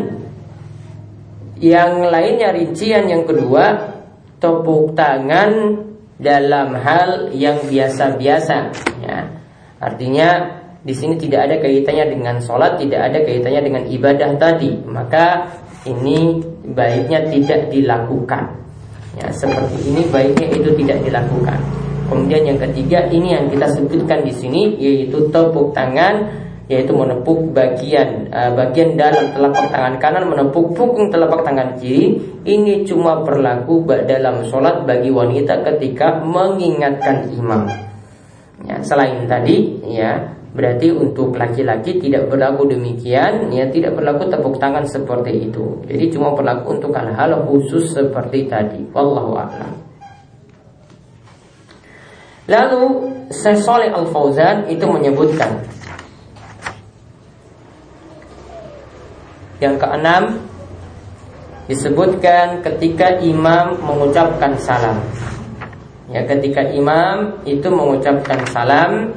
yang 1.58 2.06
lainnya 2.06 2.54
rincian 2.54 3.10
yang 3.10 3.26
kedua 3.26 3.94
tepuk 4.38 4.94
tangan 4.94 5.82
dalam 6.22 6.74
hal 6.78 7.34
yang 7.34 7.58
biasa-biasa 7.66 8.56
ya. 9.02 9.18
Artinya 9.78 10.57
di 10.78 10.94
sini 10.94 11.18
tidak 11.18 11.50
ada 11.50 11.56
kaitannya 11.58 12.06
dengan 12.14 12.36
sholat, 12.38 12.78
tidak 12.78 13.10
ada 13.10 13.18
kaitannya 13.26 13.62
dengan 13.66 13.82
ibadah 13.90 14.30
tadi. 14.38 14.70
Maka 14.86 15.50
ini 15.90 16.38
baiknya 16.70 17.26
tidak 17.26 17.70
dilakukan. 17.74 18.44
Ya, 19.18 19.26
seperti 19.34 19.90
ini 19.90 20.06
baiknya 20.06 20.46
itu 20.54 20.70
tidak 20.78 20.98
dilakukan. 21.02 21.58
Kemudian 22.08 22.42
yang 22.54 22.58
ketiga 22.62 23.04
ini 23.10 23.34
yang 23.34 23.50
kita 23.50 23.66
sebutkan 23.74 24.22
di 24.24 24.32
sini 24.32 24.78
yaitu 24.78 25.28
tepuk 25.28 25.76
tangan 25.76 26.24
yaitu 26.68 26.92
menepuk 26.92 27.52
bagian 27.56 28.28
uh, 28.28 28.52
bagian 28.52 28.92
dalam 28.96 29.32
telapak 29.32 29.72
tangan 29.72 29.96
kanan 29.96 30.24
menepuk 30.28 30.76
punggung 30.76 31.08
telapak 31.08 31.40
tangan 31.40 31.80
kiri 31.80 32.20
ini 32.44 32.84
cuma 32.84 33.24
berlaku 33.24 33.88
dalam 34.04 34.44
sholat 34.52 34.84
bagi 34.84 35.08
wanita 35.08 35.64
ketika 35.64 36.20
mengingatkan 36.20 37.32
imam 37.32 37.64
ya, 38.68 38.76
selain 38.84 39.24
tadi 39.24 39.80
ya 39.88 40.37
berarti 40.52 40.88
untuk 40.88 41.36
laki-laki 41.36 42.00
tidak 42.00 42.32
berlaku 42.32 42.72
demikian 42.72 43.52
ya 43.52 43.68
tidak 43.68 43.96
berlaku 43.96 44.28
tepuk 44.32 44.56
tangan 44.56 44.84
seperti 44.88 45.52
itu. 45.52 45.84
Jadi 45.84 46.04
cuma 46.16 46.32
berlaku 46.32 46.80
untuk 46.80 46.92
hal-hal 46.96 47.44
khusus 47.44 47.92
seperti 47.92 48.48
tadi. 48.48 48.80
Wallahu 48.92 49.36
a'lam. 49.36 49.72
Lalu 52.48 52.82
Syekh 53.28 53.68
Al 53.68 54.08
Fauzan 54.08 54.72
itu 54.72 54.88
menyebutkan 54.88 55.68
Yang 59.58 59.74
keenam 59.82 60.22
disebutkan 61.66 62.62
ketika 62.62 63.18
imam 63.18 63.74
mengucapkan 63.82 64.54
salam. 64.54 65.02
Ya, 66.08 66.24
ketika 66.24 66.64
imam 66.72 67.42
itu 67.44 67.68
mengucapkan 67.68 68.40
salam, 68.48 69.12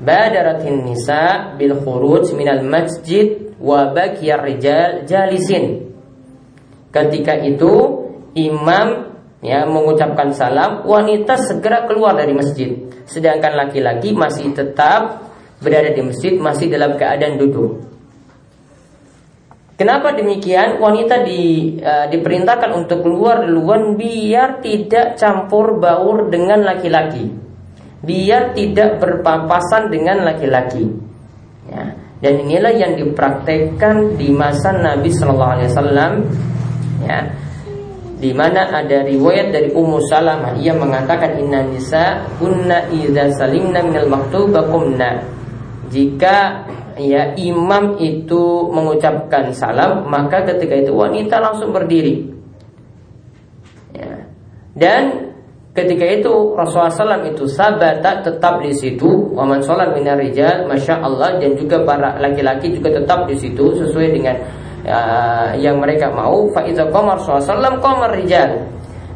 badaratin 0.00 0.84
nisa 0.84 1.54
bil 1.56 1.76
khuruj 1.80 2.32
minal 2.36 2.62
masjid 2.64 3.54
wa 3.56 3.92
bakiyar 3.92 4.44
rijal 4.44 5.08
jalisin. 5.08 5.92
Ketika 6.92 7.36
itu 7.44 7.72
imam 8.36 9.16
ya 9.44 9.64
mengucapkan 9.68 10.32
salam, 10.32 10.84
wanita 10.84 11.36
segera 11.40 11.84
keluar 11.84 12.16
dari 12.16 12.32
masjid, 12.32 12.72
sedangkan 13.04 13.56
laki-laki 13.56 14.16
masih 14.16 14.52
tetap 14.52 15.28
berada 15.60 15.92
di 15.92 16.02
masjid 16.04 16.36
masih 16.36 16.68
dalam 16.68 16.96
keadaan 16.96 17.40
duduk. 17.40 17.84
Kenapa 19.76 20.16
demikian? 20.16 20.80
Wanita 20.80 21.20
di, 21.20 21.76
uh, 21.84 22.08
diperintahkan 22.08 22.72
untuk 22.72 23.04
keluar 23.04 23.44
duluan 23.44 24.00
biar 24.00 24.64
tidak 24.64 25.20
campur 25.20 25.76
baur 25.76 26.32
dengan 26.32 26.64
laki-laki, 26.64 27.28
biar 28.04 28.52
tidak 28.52 28.98
berpapasan 29.00 29.88
dengan 29.88 30.26
laki-laki. 30.26 30.90
Ya. 31.70 31.96
Dan 32.16 32.48
inilah 32.48 32.72
yang 32.72 32.96
dipraktekkan 32.96 34.16
di 34.16 34.32
masa 34.32 34.72
Nabi 34.72 35.12
Shallallahu 35.12 35.52
Alaihi 35.52 35.70
Wasallam. 35.72 36.12
Ya, 37.04 37.20
di 38.16 38.32
mana 38.32 38.72
ada 38.72 39.04
riwayat 39.04 39.52
dari 39.52 39.68
Ummu 39.76 40.00
Salamah 40.08 40.56
ia 40.56 40.72
mengatakan 40.72 41.36
inna 41.36 41.60
nisa 41.68 42.24
kunna 42.40 42.88
idza 42.88 43.28
salimna 43.36 43.84
minal 43.84 44.08
maktuba 44.08 44.64
qumna 44.72 45.20
jika 45.92 46.64
ya 46.96 47.36
imam 47.36 48.00
itu 48.00 48.72
mengucapkan 48.72 49.52
salam 49.52 50.08
maka 50.08 50.48
ketika 50.48 50.80
itu 50.80 50.96
wanita 50.96 51.36
langsung 51.44 51.76
berdiri 51.76 52.24
ya. 53.92 54.24
dan 54.72 55.25
ketika 55.76 56.04
itu 56.08 56.56
Rasulullah 56.56 56.88
SAW 56.88 57.28
itu 57.28 57.44
sabata 57.44 58.24
tetap 58.24 58.64
di 58.64 58.72
situ. 58.72 59.30
Waman 59.36 59.60
sholat 59.60 59.92
minar 59.92 60.16
rijal 60.16 60.64
masya 60.64 61.04
Allah 61.04 61.36
dan 61.36 61.52
juga 61.54 61.84
para 61.84 62.16
laki-laki 62.16 62.72
juga 62.72 62.96
tetap 62.96 63.28
di 63.28 63.36
situ 63.36 63.76
sesuai 63.76 64.08
dengan 64.16 64.36
uh, 64.88 65.52
yang 65.60 65.76
mereka 65.76 66.08
mau. 66.08 66.48
Faiza 66.56 66.88
qamar 66.88 67.20
Rasulullah 67.20 67.76
qamar 67.76 68.16
rijal. 68.16 68.64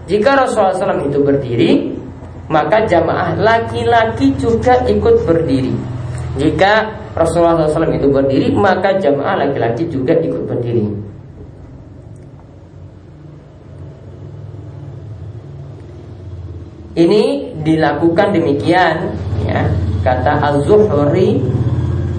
Jika 0.05 0.37
Rasulullah 0.37 0.76
SAW 0.76 1.09
itu 1.09 1.19
berdiri 1.25 1.71
maka 2.52 2.85
jamaah 2.85 3.40
laki-laki 3.40 4.37
juga 4.37 4.85
ikut 4.85 5.25
berdiri. 5.25 5.73
Jika 6.37 6.87
Rasulullah 7.17 7.67
SAW 7.67 7.97
itu 7.97 8.07
berdiri 8.12 8.52
maka 8.52 8.95
jamaah 9.00 9.49
laki-laki 9.49 9.88
juga 9.88 10.14
ikut 10.21 10.47
berdiri 10.47 11.10
ini 16.99 17.54
dilakukan 17.62 18.35
demikian 18.35 19.14
ya 19.47 19.62
kata 20.02 20.32
Az-Zuhri 20.40 21.38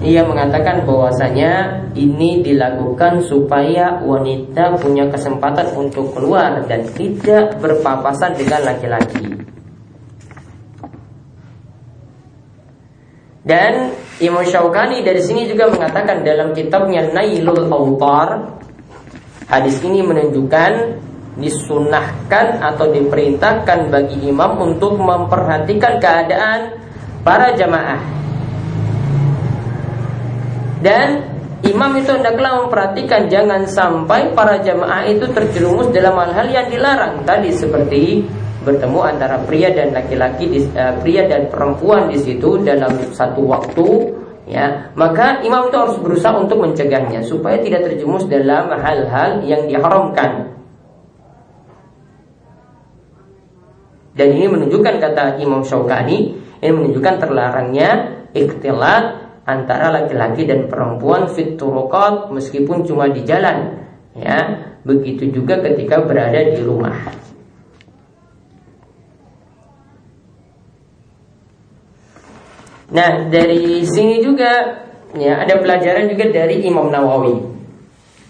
ia 0.02 0.26
mengatakan 0.26 0.82
bahwasanya 0.82 1.84
ini 1.94 2.42
dilakukan 2.42 3.22
supaya 3.22 4.02
wanita 4.02 4.80
punya 4.82 5.06
kesempatan 5.06 5.70
untuk 5.78 6.10
keluar 6.10 6.58
dan 6.66 6.82
tidak 6.90 7.54
berpapasan 7.62 8.34
dengan 8.34 8.66
laki-laki. 8.66 9.22
Dan 13.46 13.94
Imam 14.18 14.42
Syaukani 14.42 15.06
dari 15.06 15.22
sini 15.22 15.46
juga 15.46 15.70
mengatakan 15.70 16.22
dalam 16.22 16.54
kitabnya 16.54 17.10
Nailul 17.10 17.66
Autar 17.70 18.58
Hadis 19.52 19.84
ini 19.84 20.00
menunjukkan 20.00 20.72
disunahkan 21.36 22.60
atau 22.60 22.92
diperintahkan 22.92 23.88
bagi 23.88 24.28
imam 24.28 24.60
untuk 24.60 25.00
memperhatikan 25.00 25.96
keadaan 25.96 26.76
para 27.24 27.56
jamaah. 27.56 28.00
Dan 30.82 31.24
imam 31.62 31.94
itu 31.96 32.10
hendaklah 32.12 32.66
memperhatikan 32.66 33.30
jangan 33.30 33.64
sampai 33.64 34.34
para 34.34 34.60
jamaah 34.60 35.06
itu 35.08 35.24
terjerumus 35.30 35.88
dalam 35.94 36.18
hal-hal 36.20 36.48
yang 36.50 36.66
dilarang. 36.68 37.22
Tadi 37.24 37.48
seperti 37.54 38.26
bertemu 38.62 39.00
antara 39.00 39.40
pria 39.42 39.72
dan 39.72 39.94
laki-laki 39.94 40.68
uh, 40.74 40.94
pria 41.00 41.26
dan 41.26 41.48
perempuan 41.48 42.12
di 42.12 42.18
situ 42.20 42.60
dalam 42.60 42.92
satu 43.14 43.46
waktu 43.46 43.88
ya. 44.50 44.90
Maka 44.98 45.40
imam 45.46 45.70
itu 45.70 45.76
harus 45.80 45.96
berusaha 46.02 46.34
untuk 46.36 46.60
mencegahnya 46.60 47.24
supaya 47.24 47.56
tidak 47.62 47.88
terjerumus 47.88 48.26
dalam 48.26 48.68
hal-hal 48.74 49.40
yang 49.46 49.64
diharamkan 49.70 50.61
dan 54.22 54.38
ini 54.38 54.46
menunjukkan 54.46 55.02
kata 55.02 55.42
Imam 55.42 55.66
Syaukani 55.66 56.38
ini 56.62 56.70
menunjukkan 56.70 57.18
terlarangnya 57.18 58.22
ikhtilat 58.30 59.34
antara 59.42 59.90
laki-laki 59.90 60.46
dan 60.46 60.70
perempuan 60.70 61.26
fit 61.26 61.58
turuqat 61.58 62.30
meskipun 62.30 62.86
cuma 62.86 63.10
di 63.10 63.26
jalan 63.26 63.82
ya. 64.14 64.70
Begitu 64.86 65.34
juga 65.34 65.58
ketika 65.58 66.06
berada 66.06 66.38
di 66.38 66.62
rumah. 66.62 66.94
Nah 72.94 73.26
dari 73.26 73.82
sini 73.82 74.22
juga 74.22 74.86
ya 75.18 75.42
ada 75.42 75.58
pelajaran 75.58 76.06
juga 76.06 76.30
dari 76.30 76.62
Imam 76.62 76.94
Nawawi 76.94 77.42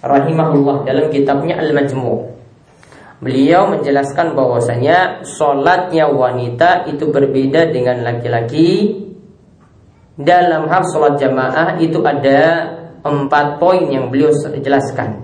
rahimahullah 0.01 0.89
dalam 0.89 1.13
kitabnya 1.13 1.61
Al-Majmu' 1.61 2.33
Beliau 3.23 3.71
menjelaskan 3.71 4.35
bahwasanya 4.35 5.23
sholatnya 5.23 6.11
wanita 6.11 6.91
itu 6.91 7.07
berbeda 7.07 7.71
dengan 7.71 8.03
laki-laki 8.03 8.99
dalam 10.19 10.67
hal 10.67 10.83
sholat 10.91 11.23
jamaah 11.23 11.79
itu 11.79 12.03
ada 12.03 12.43
empat 13.07 13.63
poin 13.63 13.87
yang 13.87 14.11
beliau 14.11 14.35
jelaskan. 14.59 15.23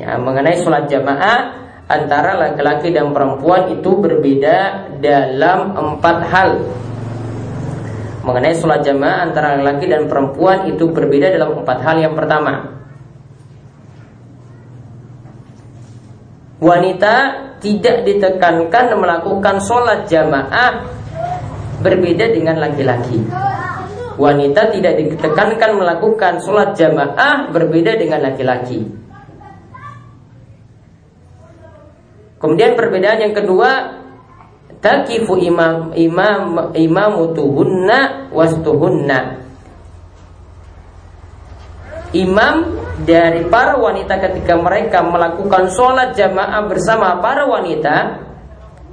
Ya, 0.00 0.16
mengenai 0.16 0.56
sholat 0.56 0.88
jamaah 0.88 1.68
antara 1.84 2.32
laki-laki 2.32 2.88
dan 2.88 3.12
perempuan 3.12 3.76
itu 3.76 3.90
berbeda 4.00 4.88
dalam 4.96 5.76
empat 5.76 6.16
hal. 6.32 6.64
Mengenai 8.24 8.56
sholat 8.56 8.80
jamaah 8.80 9.28
antara 9.28 9.60
laki-laki 9.60 9.84
dan 9.92 10.08
perempuan 10.08 10.64
itu 10.64 10.88
berbeda 10.88 11.28
dalam 11.28 11.60
empat 11.60 11.78
hal. 11.84 11.96
Yang 12.00 12.14
pertama, 12.24 12.75
wanita 16.58 17.14
tidak 17.60 18.04
ditekankan 18.04 18.96
melakukan 18.96 19.56
sholat 19.60 20.08
jamaah 20.08 20.84
berbeda 21.80 22.32
dengan 22.32 22.60
laki-laki 22.60 23.20
wanita 24.16 24.72
tidak 24.72 24.96
ditekankan 24.96 25.76
melakukan 25.76 26.40
sholat 26.40 26.72
jamaah 26.74 27.52
berbeda 27.52 28.00
dengan 28.00 28.24
laki-laki. 28.24 28.84
Kemudian 32.36 32.76
perbedaan 32.76 33.20
yang 33.20 33.34
kedua 33.36 34.00
takifu 34.80 35.40
imam 35.40 35.92
imam 35.96 36.72
imamutuhunna 36.72 38.32
wastuhunna. 38.32 39.45
Imam 42.14 42.78
dari 43.02 43.44
para 43.50 43.74
wanita 43.74 44.16
ketika 44.22 44.54
mereka 44.54 45.02
melakukan 45.02 45.66
sholat 45.74 46.14
jamaah 46.14 46.62
bersama 46.70 47.18
para 47.18 47.44
wanita, 47.44 48.22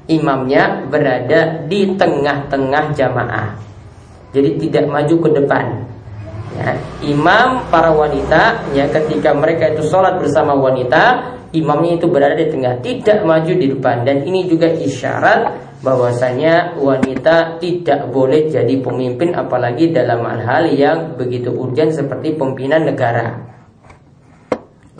imamnya 0.10 0.84
berada 0.89 1.63
di 1.69 1.93
tengah-tengah 1.93 2.86
jamaah. 2.97 3.49
Jadi 4.34 4.49
tidak 4.65 4.89
maju 4.89 5.15
ke 5.23 5.30
depan. 5.30 5.65
Ya, 6.54 6.78
imam 7.02 7.65
para 7.73 7.89
wanita 7.89 8.73
ya 8.78 8.86
ketika 8.89 9.34
mereka 9.34 9.73
itu 9.73 9.89
sholat 9.89 10.21
bersama 10.21 10.54
wanita, 10.54 11.34
imamnya 11.54 11.97
itu 11.97 12.06
berada 12.10 12.38
di 12.38 12.49
tengah, 12.49 12.78
tidak 12.82 13.26
maju 13.26 13.54
di 13.58 13.67
depan 13.73 14.06
dan 14.06 14.21
ini 14.26 14.45
juga 14.45 14.69
isyarat 14.69 15.72
bahwasanya 15.83 16.79
wanita 16.79 17.59
tidak 17.59 18.07
boleh 18.07 18.47
jadi 18.47 18.79
pemimpin 18.79 19.35
apalagi 19.35 19.91
dalam 19.91 20.23
hal-hal 20.23 20.71
yang 20.71 20.97
begitu 21.19 21.51
urgent 21.51 21.91
seperti 21.91 22.39
pimpinan 22.39 22.87
negara. 22.87 23.43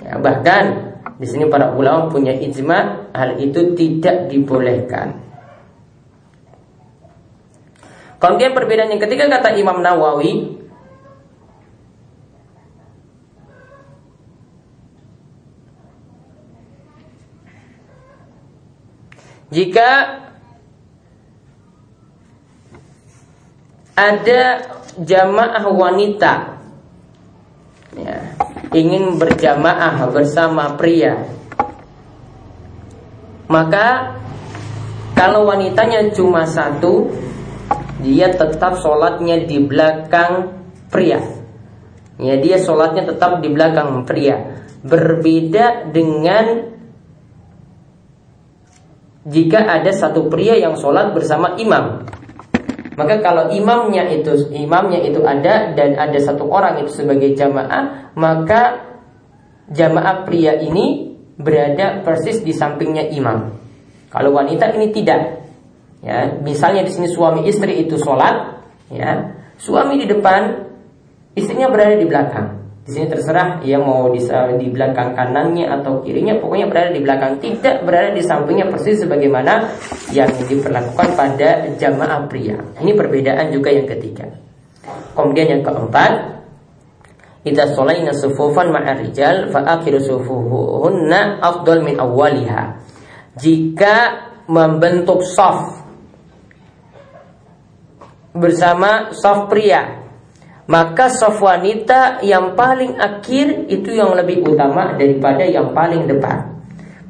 Ya, 0.04 0.20
bahkan 0.20 0.94
di 1.16 1.24
sini 1.24 1.48
para 1.48 1.72
ulama 1.72 2.12
punya 2.12 2.36
ijma 2.36 3.10
hal 3.16 3.40
itu 3.40 3.72
tidak 3.80 4.28
dibolehkan. 4.28 5.24
Kemudian 8.20 8.52
perbedaan 8.52 8.92
yang 8.92 9.04
ketiga 9.04 9.28
kata 9.28 9.56
Imam 9.56 9.84
Nawawi 9.84 10.64
Jika 19.54 19.90
ada 23.94 24.42
jamaah 24.98 25.66
wanita 25.70 26.34
ya, 27.98 28.18
ingin 28.74 29.22
berjamaah 29.22 30.10
bersama 30.10 30.74
pria, 30.78 31.30
maka 33.50 34.18
kalau 35.14 35.46
wanitanya 35.46 36.10
cuma 36.12 36.50
satu, 36.50 37.14
dia 38.02 38.34
tetap 38.34 38.82
sholatnya 38.82 39.46
di 39.46 39.62
belakang 39.62 40.58
pria. 40.90 41.22
Ya, 42.18 42.38
dia 42.38 42.58
sholatnya 42.58 43.08
tetap 43.08 43.40
di 43.40 43.50
belakang 43.54 44.04
pria. 44.10 44.62
Berbeda 44.84 45.90
dengan 45.94 46.76
jika 49.24 49.64
ada 49.64 49.96
satu 49.96 50.28
pria 50.28 50.60
yang 50.60 50.76
sholat 50.76 51.16
bersama 51.16 51.56
imam. 51.56 52.04
Maka 52.94 53.20
kalau 53.26 53.50
imamnya 53.50 54.06
itu 54.10 54.54
imamnya 54.54 55.02
itu 55.02 55.22
ada 55.26 55.74
dan 55.74 55.98
ada 55.98 56.20
satu 56.22 56.46
orang 56.46 56.86
itu 56.86 57.04
sebagai 57.04 57.34
jamaah, 57.34 58.14
maka 58.14 58.94
jamaah 59.70 60.26
pria 60.26 60.62
ini 60.62 61.18
berada 61.38 62.06
persis 62.06 62.46
di 62.46 62.54
sampingnya 62.54 63.10
imam. 63.10 63.58
Kalau 64.14 64.32
wanita 64.38 64.70
ini 64.78 64.94
tidak. 64.94 65.42
Ya, 66.04 66.36
misalnya 66.44 66.84
di 66.84 66.92
sini 66.92 67.08
suami 67.08 67.48
istri 67.48 67.88
itu 67.88 67.96
sholat, 67.96 68.60
ya, 68.92 69.40
suami 69.56 70.04
di 70.04 70.06
depan, 70.06 70.68
istrinya 71.32 71.72
berada 71.72 71.96
di 71.96 72.04
belakang. 72.04 72.63
Di 72.84 72.92
sini 72.92 73.08
terserah 73.08 73.64
ia 73.64 73.80
mau 73.80 74.12
di, 74.12 74.20
di 74.60 74.68
belakang 74.68 75.16
kanannya 75.16 75.72
atau 75.72 76.04
kirinya, 76.04 76.36
pokoknya 76.36 76.68
berada 76.68 76.92
di 76.92 77.00
belakang, 77.00 77.40
tidak 77.40 77.88
berada 77.88 78.12
di 78.12 78.20
sampingnya 78.20 78.68
persis 78.68 79.00
sebagaimana 79.00 79.72
yang 80.12 80.28
diperlakukan 80.28 81.16
pada 81.16 81.64
jamaah 81.80 82.28
pria. 82.28 82.60
Ini 82.84 82.92
perbedaan 82.92 83.56
juga 83.56 83.72
yang 83.72 83.88
ketiga. 83.88 84.28
Kemudian 85.16 85.48
yang 85.48 85.64
keempat, 85.64 86.34
Idza 87.44 87.76
shalaina 87.76 88.16
sufufan 88.16 88.72
ma'a 88.72 88.96
rijal 88.96 89.52
fa 89.52 89.68
akhiru 89.68 90.00
sufuhunna 90.00 91.44
min 91.84 91.96
awwaliha. 92.00 92.64
Jika 93.36 93.96
membentuk 94.48 95.28
saf 95.28 95.84
bersama 98.32 99.12
saf 99.12 99.52
pria 99.52 100.03
maka 100.64 101.12
soft 101.12 101.44
wanita 101.44 102.24
yang 102.24 102.56
paling 102.56 102.96
akhir 102.96 103.68
itu 103.68 104.00
yang 104.00 104.16
lebih 104.16 104.48
utama 104.48 104.96
daripada 104.96 105.44
yang 105.44 105.76
paling 105.76 106.08
depan. 106.08 106.56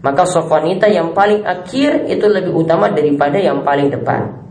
Maka 0.01 0.25
soft 0.25 0.49
wanita 0.49 0.89
yang 0.89 1.13
paling 1.13 1.45
akhir 1.45 2.09
itu 2.09 2.25
lebih 2.25 2.49
utama 2.49 2.89
daripada 2.89 3.37
yang 3.37 3.61
paling 3.61 3.93
depan. 3.93 4.41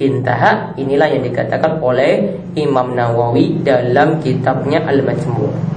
Intaha 0.00 0.72
inilah 0.80 1.08
yang 1.08 1.22
dikatakan 1.24 1.84
oleh 1.84 2.40
Imam 2.56 2.96
Nawawi 2.96 3.60
dalam 3.60 4.24
kitabnya 4.24 4.84
Al-Majmu'. 4.88 5.76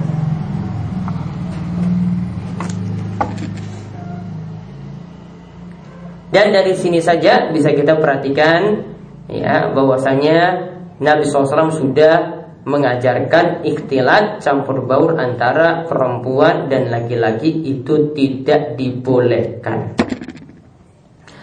Dan 6.30 6.54
dari 6.54 6.72
sini 6.78 7.02
saja 7.02 7.52
bisa 7.52 7.74
kita 7.74 7.98
perhatikan 7.98 8.86
ya 9.26 9.68
bahwasanya 9.74 10.68
Nabi 11.02 11.26
SAW 11.26 11.74
sudah 11.74 12.39
mengajarkan 12.64 13.64
ikhtilat 13.64 14.44
campur 14.44 14.84
baur 14.84 15.16
antara 15.16 15.88
perempuan 15.88 16.68
dan 16.68 16.92
laki-laki 16.92 17.48
itu 17.48 18.12
tidak 18.12 18.76
dibolehkan. 18.76 19.96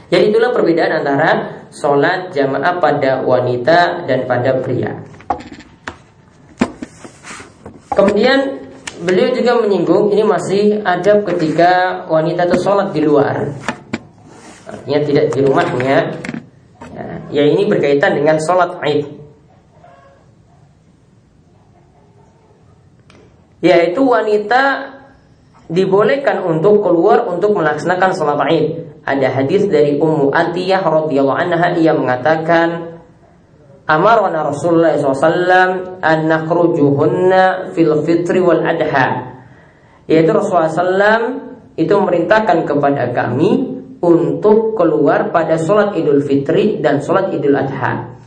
Jadi 0.08 0.32
itulah 0.32 0.56
perbedaan 0.56 1.04
antara 1.04 1.30
sholat 1.74 2.32
jamaah 2.32 2.80
pada 2.80 3.28
wanita 3.28 4.08
dan 4.08 4.24
pada 4.24 4.64
pria. 4.64 5.04
Kemudian 7.92 8.70
beliau 9.04 9.34
juga 9.34 9.58
menyinggung 9.58 10.14
ini 10.14 10.24
masih 10.24 10.64
ada 10.86 11.20
ketika 11.28 12.06
wanita 12.08 12.46
itu 12.46 12.58
sholat 12.62 12.94
di 12.94 13.02
luar, 13.04 13.52
artinya 14.70 15.00
tidak 15.02 15.26
di 15.34 15.40
rumahnya. 15.44 15.98
Ya, 16.94 17.06
ya 17.30 17.44
ini 17.50 17.66
berkaitan 17.66 18.16
dengan 18.16 18.38
sholat 18.38 18.80
id. 18.86 19.17
Yaitu 23.62 24.02
wanita 24.06 24.94
dibolehkan 25.68 26.44
untuk 26.46 26.84
keluar 26.84 27.28
untuk 27.28 27.58
melaksanakan 27.58 28.12
sholat 28.16 28.40
Id. 28.52 28.68
Ada 29.08 29.28
hadis 29.40 29.72
dari 29.72 29.96
Ummu 30.00 30.36
Atiyah 30.36 30.84
radhiyallahu 30.84 31.40
anha 31.40 31.72
ia 31.80 31.96
mengatakan 31.96 33.00
Amarna 33.88 34.52
Rasulullah 34.52 35.00
SAW 35.00 36.04
an 36.04 36.18
nakhrujuhunna 36.28 37.72
fil 37.72 38.04
fitri 38.04 38.44
wal 38.44 38.60
adha. 38.60 39.40
Yaitu 40.12 40.36
Rasulullah 40.36 40.72
SAW 40.72 41.24
itu 41.80 41.96
memerintahkan 41.96 42.68
kepada 42.68 43.16
kami 43.16 43.80
untuk 44.04 44.76
keluar 44.76 45.32
pada 45.32 45.56
sholat 45.56 45.96
Idul 45.96 46.20
Fitri 46.20 46.84
dan 46.84 47.00
sholat 47.00 47.32
Idul 47.32 47.56
Adha. 47.56 48.18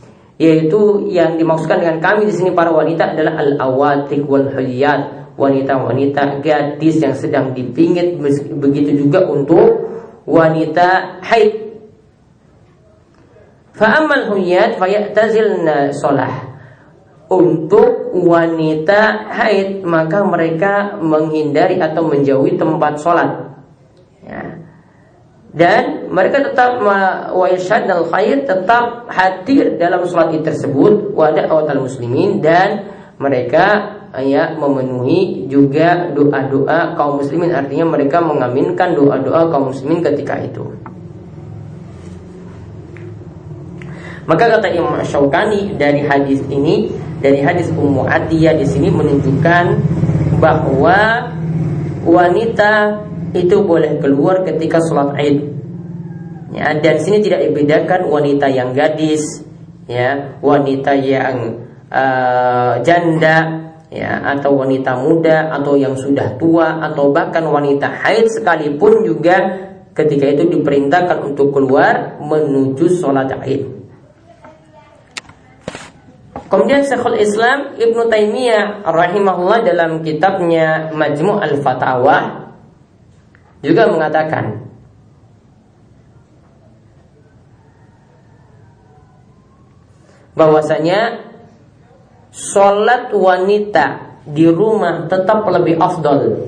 Yaitu 0.41 1.05
yang 1.13 1.37
dimaksudkan 1.37 1.85
dengan 1.85 1.97
kami 2.01 2.25
di 2.25 2.33
sini 2.33 2.57
para 2.57 2.73
wanita 2.73 3.13
adalah 3.13 3.37
al-awatik 3.37 4.25
wal 4.25 4.49
huliyat 4.49 5.20
wanita-wanita 5.41 6.45
gadis 6.45 7.01
yang 7.01 7.17
sedang 7.17 7.57
dipingit 7.57 8.21
begitu 8.61 8.93
juga 9.01 9.25
untuk 9.25 9.89
wanita 10.29 11.17
haid. 11.25 11.71
Fa'amal 13.71 14.29
huyat 14.35 14.75
fayatazilna 14.77 15.95
sholah 15.95 16.53
Untuk 17.31 18.11
wanita 18.11 19.31
haid 19.31 19.87
Maka 19.87 20.27
mereka 20.27 20.99
menghindari 20.99 21.79
atau 21.79 22.03
menjauhi 22.03 22.59
tempat 22.59 22.99
sholat 22.99 23.31
ya. 24.27 24.59
Dan 25.55 26.11
mereka 26.11 26.51
tetap 26.51 26.83
Wa'ishad 27.31 27.87
al 27.87 28.11
khair 28.11 28.43
tetap 28.43 29.07
hadir 29.07 29.79
dalam 29.79 30.03
sholat 30.03 30.35
tersebut 30.43 31.15
Wadah 31.15 31.47
awal 31.47 31.87
muslimin 31.87 32.43
Dan 32.43 32.91
mereka 33.23 33.97
ya 34.19 34.51
memenuhi 34.59 35.47
juga 35.47 36.11
doa-doa 36.11 36.99
kaum 36.99 37.23
muslimin 37.23 37.55
artinya 37.55 37.95
mereka 37.95 38.19
mengaminkan 38.19 38.91
doa-doa 38.91 39.47
kaum 39.47 39.71
muslimin 39.71 40.03
ketika 40.03 40.35
itu. 40.43 40.67
Maka 44.27 44.59
kata 44.59 44.67
Imam 44.71 44.99
Syaukani 45.01 45.79
dari 45.79 46.03
hadis 46.03 46.43
ini 46.51 46.91
dari 47.23 47.39
hadis 47.39 47.71
Ummu 47.71 48.05
Atiyah 48.05 48.57
di 48.57 48.67
sini 48.67 48.91
menunjukkan 48.91 49.65
bahwa 50.43 51.31
wanita 52.03 53.01
itu 53.31 53.63
boleh 53.63 54.01
keluar 54.03 54.43
ketika 54.43 54.81
sholat 54.83 55.15
Id. 55.21 55.39
Ya, 56.51 56.75
dan 56.75 56.99
sini 56.99 57.23
tidak 57.23 57.47
dibedakan 57.47 58.11
wanita 58.11 58.51
yang 58.51 58.75
gadis, 58.75 59.23
ya, 59.87 60.35
wanita 60.43 60.91
yang 60.99 61.63
uh, 61.87 62.75
janda, 62.83 63.70
ya 63.91 64.23
atau 64.23 64.55
wanita 64.55 64.95
muda 65.03 65.51
atau 65.51 65.75
yang 65.75 65.99
sudah 65.99 66.39
tua 66.39 66.79
atau 66.79 67.11
bahkan 67.11 67.43
wanita 67.43 67.91
haid 67.91 68.31
sekalipun 68.31 69.03
juga 69.03 69.67
ketika 69.91 70.31
itu 70.31 70.47
diperintahkan 70.47 71.19
untuk 71.27 71.51
keluar 71.51 72.15
menuju 72.23 72.87
sholat 72.87 73.27
Id. 73.43 73.83
Kemudian 76.47 76.83
Syekhul 76.83 77.19
Islam 77.19 77.75
Ibnu 77.79 78.11
Taimiyah 78.11 78.87
rahimahullah 78.87 79.63
dalam 79.63 80.03
kitabnya 80.03 80.91
Majmu' 80.95 81.39
al-Fatawa 81.39 82.47
juga 83.63 83.87
mengatakan 83.87 84.67
bahwasanya 90.35 91.30
sholat 92.31 93.11
wanita 93.11 94.15
di 94.23 94.47
rumah 94.47 95.05
tetap 95.11 95.43
lebih 95.51 95.75
afdol 95.77 96.47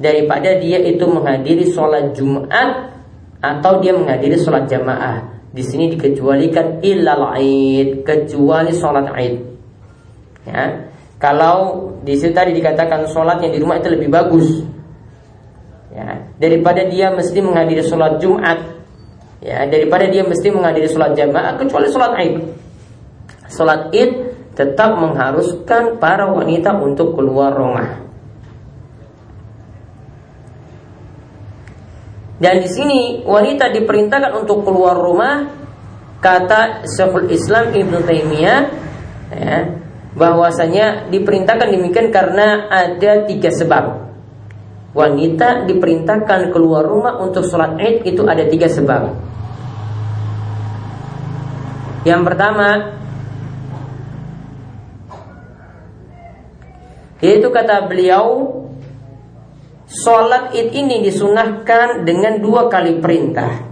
daripada 0.00 0.56
dia 0.56 0.80
itu 0.80 1.04
menghadiri 1.04 1.68
sholat 1.68 2.16
Jumat 2.16 2.96
atau 3.40 3.80
dia 3.84 3.92
menghadiri 3.92 4.36
sholat 4.40 4.68
jamaah. 4.68 5.36
Di 5.52 5.64
sini 5.64 5.88
dikecualikan 5.96 6.84
ilal 6.84 7.32
aid, 7.32 8.04
kecuali 8.04 8.76
sholat 8.76 9.08
aid. 9.16 9.40
Ya. 10.44 10.64
Kalau 11.16 11.88
di 12.04 12.12
situ 12.12 12.36
tadi 12.36 12.52
dikatakan 12.52 13.08
sholat 13.08 13.40
yang 13.40 13.56
di 13.56 13.60
rumah 13.64 13.80
itu 13.80 13.88
lebih 13.88 14.12
bagus, 14.12 14.60
ya, 15.88 16.28
daripada 16.36 16.84
dia 16.84 17.08
mesti 17.08 17.40
menghadiri 17.40 17.80
sholat 17.88 18.20
Jumat, 18.20 18.60
ya, 19.40 19.64
daripada 19.64 20.04
dia 20.12 20.28
mesti 20.28 20.52
menghadiri 20.52 20.92
sholat 20.92 21.16
jamaah 21.16 21.56
kecuali 21.56 21.88
sholat 21.88 22.12
aid. 22.20 22.34
Sholat 23.48 23.96
id 23.96 24.25
tetap 24.56 24.96
mengharuskan 24.96 26.00
para 26.00 26.32
wanita 26.32 26.72
untuk 26.80 27.12
keluar 27.12 27.52
rumah. 27.52 28.08
Dan 32.36 32.64
di 32.64 32.68
sini 32.68 33.00
wanita 33.24 33.72
diperintahkan 33.72 34.32
untuk 34.32 34.64
keluar 34.64 34.96
rumah 34.96 35.48
kata 36.20 36.84
Syekhul 36.84 37.32
Islam 37.32 37.72
Ibnu 37.72 38.04
Taimiyah 38.04 38.60
ya, 39.32 39.58
bahwasanya 40.16 41.08
diperintahkan 41.12 41.68
demikian 41.72 42.08
karena 42.12 42.68
ada 42.68 43.24
tiga 43.28 43.52
sebab. 43.52 44.08
Wanita 44.96 45.68
diperintahkan 45.68 46.52
keluar 46.56 46.84
rumah 46.88 47.20
untuk 47.20 47.44
sholat 47.44 47.76
id 47.76 48.08
itu 48.08 48.24
ada 48.24 48.48
tiga 48.48 48.68
sebab. 48.68 49.12
Yang 52.08 52.22
pertama 52.24 52.96
Yaitu 57.24 57.48
kata 57.48 57.88
beliau 57.88 58.52
Sholat 59.86 60.50
id 60.50 60.74
ini 60.74 60.98
disunahkan 60.98 62.02
dengan 62.02 62.42
dua 62.42 62.66
kali 62.66 62.98
perintah. 62.98 63.62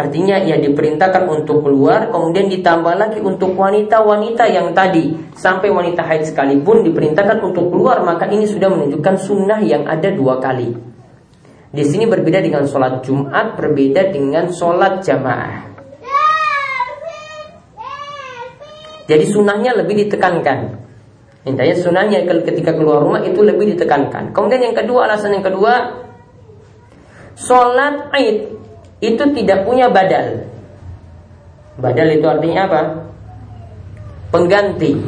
Artinya 0.00 0.40
ia 0.40 0.56
diperintahkan 0.56 1.28
untuk 1.28 1.60
keluar 1.60 2.08
Kemudian 2.08 2.48
ditambah 2.48 2.96
lagi 2.96 3.20
untuk 3.20 3.52
wanita-wanita 3.52 4.48
yang 4.48 4.72
tadi. 4.72 5.12
Sampai 5.36 5.68
wanita 5.68 6.08
haid 6.08 6.32
sekalipun 6.32 6.88
diperintahkan 6.88 7.36
untuk 7.44 7.68
keluar 7.68 8.00
Maka 8.00 8.32
ini 8.32 8.48
sudah 8.48 8.72
menunjukkan 8.72 9.14
sunnah 9.20 9.60
yang 9.60 9.84
ada 9.84 10.08
dua 10.08 10.40
kali. 10.40 10.72
Di 11.68 11.84
sini 11.84 12.08
berbeda 12.08 12.40
dengan 12.40 12.64
sholat 12.64 13.04
Jumat 13.04 13.60
Berbeda 13.60 14.08
dengan 14.08 14.48
sholat 14.48 15.04
jamaah. 15.04 15.68
Jadi 19.04 19.24
sunnahnya 19.28 19.76
lebih 19.76 20.08
ditekankan 20.08 20.87
Intinya 21.46 21.76
sunnahnya 21.78 22.26
ketika 22.26 22.74
keluar 22.74 23.02
rumah 23.02 23.22
itu 23.22 23.40
lebih 23.40 23.72
ditekankan 23.78 24.34
Kemudian 24.34 24.68
yang 24.68 24.76
kedua 24.76 25.06
alasan 25.06 25.38
yang 25.38 25.46
kedua 25.46 26.02
Sholat 27.38 28.10
Aid 28.10 28.58
itu 28.98 29.24
tidak 29.30 29.62
punya 29.62 29.86
badal. 29.86 30.42
Badal 31.78 32.18
itu 32.18 32.26
artinya 32.26 32.66
apa? 32.66 32.82
Pengganti. 34.34 34.98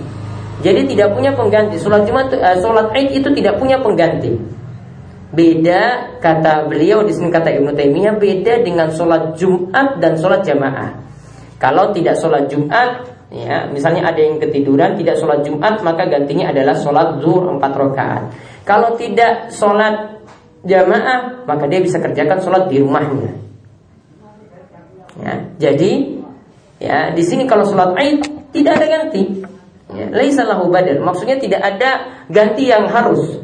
Jadi 0.62 0.94
tidak 0.94 1.18
punya 1.18 1.34
pengganti. 1.34 1.74
Sholat 1.82 2.06
Jumat, 2.06 2.30
uh, 2.30 2.56
sholat 2.62 2.94
Id 2.94 3.18
itu 3.18 3.28
tidak 3.34 3.58
punya 3.58 3.82
pengganti. 3.82 4.38
Beda 5.30 6.14
kata 6.18 6.66
beliau 6.66 7.06
di 7.06 7.14
sini 7.14 7.30
kata 7.30 7.54
Ibnu 7.54 7.70
Taimiyah 7.74 8.18
beda 8.18 8.66
dengan 8.66 8.90
sholat 8.94 9.38
Jumat 9.38 9.98
dan 9.98 10.18
sholat 10.18 10.42
jamaah. 10.46 10.90
Kalau 11.58 11.90
tidak 11.94 12.18
sholat 12.18 12.46
Jumat, 12.50 13.10
ya 13.30 13.70
misalnya 13.70 14.10
ada 14.10 14.18
yang 14.18 14.42
ketiduran 14.42 14.98
tidak 14.98 15.16
sholat 15.22 15.46
Jumat 15.46 15.80
maka 15.86 16.06
gantinya 16.10 16.50
adalah 16.50 16.74
sholat 16.74 17.22
zuhur 17.22 17.54
empat 17.56 17.72
rakaat. 17.72 18.22
Kalau 18.66 18.98
tidak 18.98 19.54
sholat 19.54 20.20
jamaah 20.66 21.46
maka 21.46 21.64
dia 21.70 21.80
bisa 21.80 22.02
kerjakan 22.02 22.38
sholat 22.42 22.66
di 22.68 22.82
rumahnya. 22.82 23.32
Ya, 25.20 25.34
jadi 25.60 25.92
ya 26.80 26.98
di 27.12 27.22
sini 27.22 27.46
kalau 27.46 27.64
sholat 27.64 27.94
Aid 27.96 28.24
tidak 28.50 28.82
ada 28.82 28.86
ganti. 28.86 29.22
Ya, 29.90 30.06
laisa 30.10 30.46
lahu 30.46 30.70
badal. 30.70 31.02
Maksudnya 31.02 31.38
tidak 31.42 31.62
ada 31.62 32.22
ganti 32.30 32.70
yang 32.70 32.86
harus. 32.86 33.42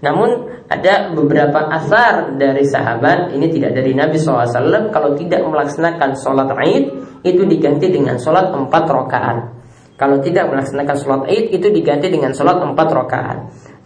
Namun 0.00 0.49
ada 0.70 1.10
beberapa 1.10 1.66
asar 1.66 2.38
dari 2.38 2.62
sahabat 2.62 3.34
ini 3.34 3.50
tidak 3.50 3.74
dari 3.74 3.90
Nabi 3.90 4.14
SAW 4.14 4.94
kalau 4.94 5.18
tidak 5.18 5.42
melaksanakan 5.42 6.14
sholat 6.14 6.46
Aid 6.54 6.84
itu 7.26 7.42
diganti 7.42 7.90
dengan 7.90 8.14
sholat 8.22 8.54
empat 8.54 8.84
rakaat. 8.86 9.38
Kalau 9.98 10.22
tidak 10.22 10.46
melaksanakan 10.46 10.94
sholat 10.94 11.22
Aid 11.26 11.50
itu 11.50 11.74
diganti 11.74 12.06
dengan 12.06 12.30
sholat 12.30 12.62
empat 12.62 12.86
rakaat. 12.86 13.38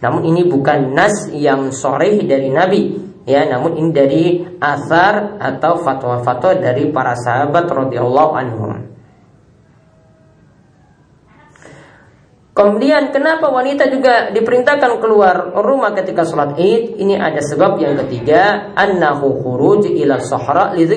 Namun 0.05 0.29
ini 0.29 0.45
bukan 0.45 0.93
nas 0.93 1.33
yang 1.33 1.73
sore 1.73 2.21
dari 2.21 2.53
Nabi 2.53 2.81
ya 3.25 3.49
namun 3.49 3.81
ini 3.81 3.89
dari 3.89 4.25
asar 4.61 5.41
atau 5.41 5.81
fatwa-fatwa 5.81 6.53
dari 6.61 6.93
para 6.93 7.17
sahabat 7.17 7.65
radhiyallahu 7.65 8.31
anhum. 8.37 8.94
Kemudian 12.55 13.11
kenapa 13.11 13.51
wanita 13.51 13.91
juga 13.91 14.31
diperintahkan 14.31 15.03
keluar 15.03 15.59
rumah 15.59 15.91
ketika 15.91 16.23
sholat 16.23 16.55
id? 16.55 16.95
Ini 16.95 17.19
ada 17.19 17.43
sebab 17.43 17.75
yang 17.83 17.99
ketiga, 18.07 18.71
annahu 18.71 19.43
khuruj 19.43 19.91
ila 19.91 20.23
sahra 20.23 20.71
li 20.71 20.87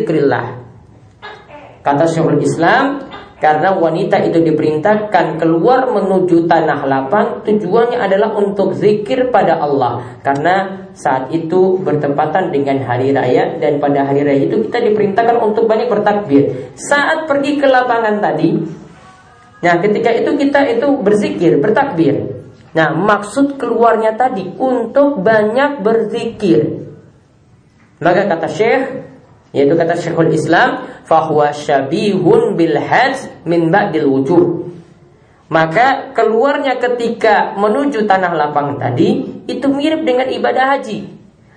Kata 1.82 2.04
Syekhul 2.06 2.38
Islam, 2.46 3.10
karena 3.42 3.74
wanita 3.74 4.22
itu 4.22 4.38
diperintahkan 4.38 5.38
keluar 5.38 5.86
menuju 5.94 6.50
tanah 6.50 6.82
lapang 6.90 7.46
Tujuannya 7.46 7.98
adalah 8.02 8.34
untuk 8.34 8.74
zikir 8.78 9.34
pada 9.34 9.58
Allah. 9.58 10.22
Karena 10.22 10.86
saat 10.94 11.30
itu 11.34 11.78
bertepatan 11.78 12.50
dengan 12.50 12.82
hari 12.82 13.14
raya 13.14 13.58
Dan 13.62 13.78
pada 13.78 14.02
hari 14.06 14.26
raya 14.26 14.42
itu 14.46 14.62
kita 14.66 14.82
diperintahkan 14.82 15.38
untuk 15.38 15.70
banyak 15.70 15.86
bertakbir. 15.86 16.74
Saat 16.74 17.30
pergi 17.30 17.62
ke 17.62 17.66
lapangan 17.70 18.18
tadi 18.18 18.50
Nah 19.58 19.74
ketika 19.82 20.10
itu 20.14 20.30
kita 20.38 20.60
itu 20.78 20.86
berzikir, 21.02 21.58
bertakbir. 21.58 22.46
Nah 22.74 22.94
maksud 22.94 23.58
keluarnya 23.58 24.14
tadi 24.14 24.46
untuk 24.54 25.18
banyak 25.24 25.82
berzikir. 25.82 26.86
Maka 27.98 28.30
kata 28.30 28.46
Syekh 28.46 28.82
yaitu 29.50 29.74
kata 29.74 29.96
Syekhul 29.96 30.30
Islam 30.30 30.86
fahuwa 31.08 31.50
syabihun 31.56 32.54
bil 32.54 32.76
hajj 32.76 33.48
min 33.48 33.72
ba'dil 33.72 34.06
wujud. 34.06 34.68
Maka 35.48 36.12
keluarnya 36.12 36.76
ketika 36.76 37.56
menuju 37.56 38.04
tanah 38.04 38.36
lapang 38.36 38.76
tadi 38.76 39.40
itu 39.48 39.66
mirip 39.72 40.04
dengan 40.04 40.28
ibadah 40.28 40.76
haji. 40.76 41.08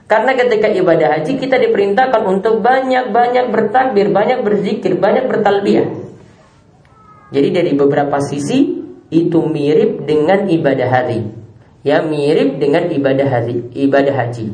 Karena 0.07 0.31
ketika 0.35 0.71
ibadah 0.71 1.19
haji 1.19 1.39
kita 1.39 1.59
diperintahkan 1.59 2.23
untuk 2.23 2.63
banyak-banyak 2.63 3.51
bertakbir, 3.51 4.11
banyak 4.11 4.43
berzikir, 4.47 4.95
banyak 4.95 5.27
bertalbiyah. 5.27 5.87
Jadi 7.31 7.47
dari 7.55 7.71
beberapa 7.73 8.19
sisi 8.19 8.83
itu 9.07 9.39
mirip 9.47 10.03
dengan 10.03 10.51
ibadah 10.51 10.89
haji. 10.91 11.19
Ya 11.81 12.03
mirip 12.03 12.59
dengan 12.59 12.91
ibadah 12.91 13.27
haji, 13.27 13.71
ibadah 13.73 14.13
haji. 14.13 14.47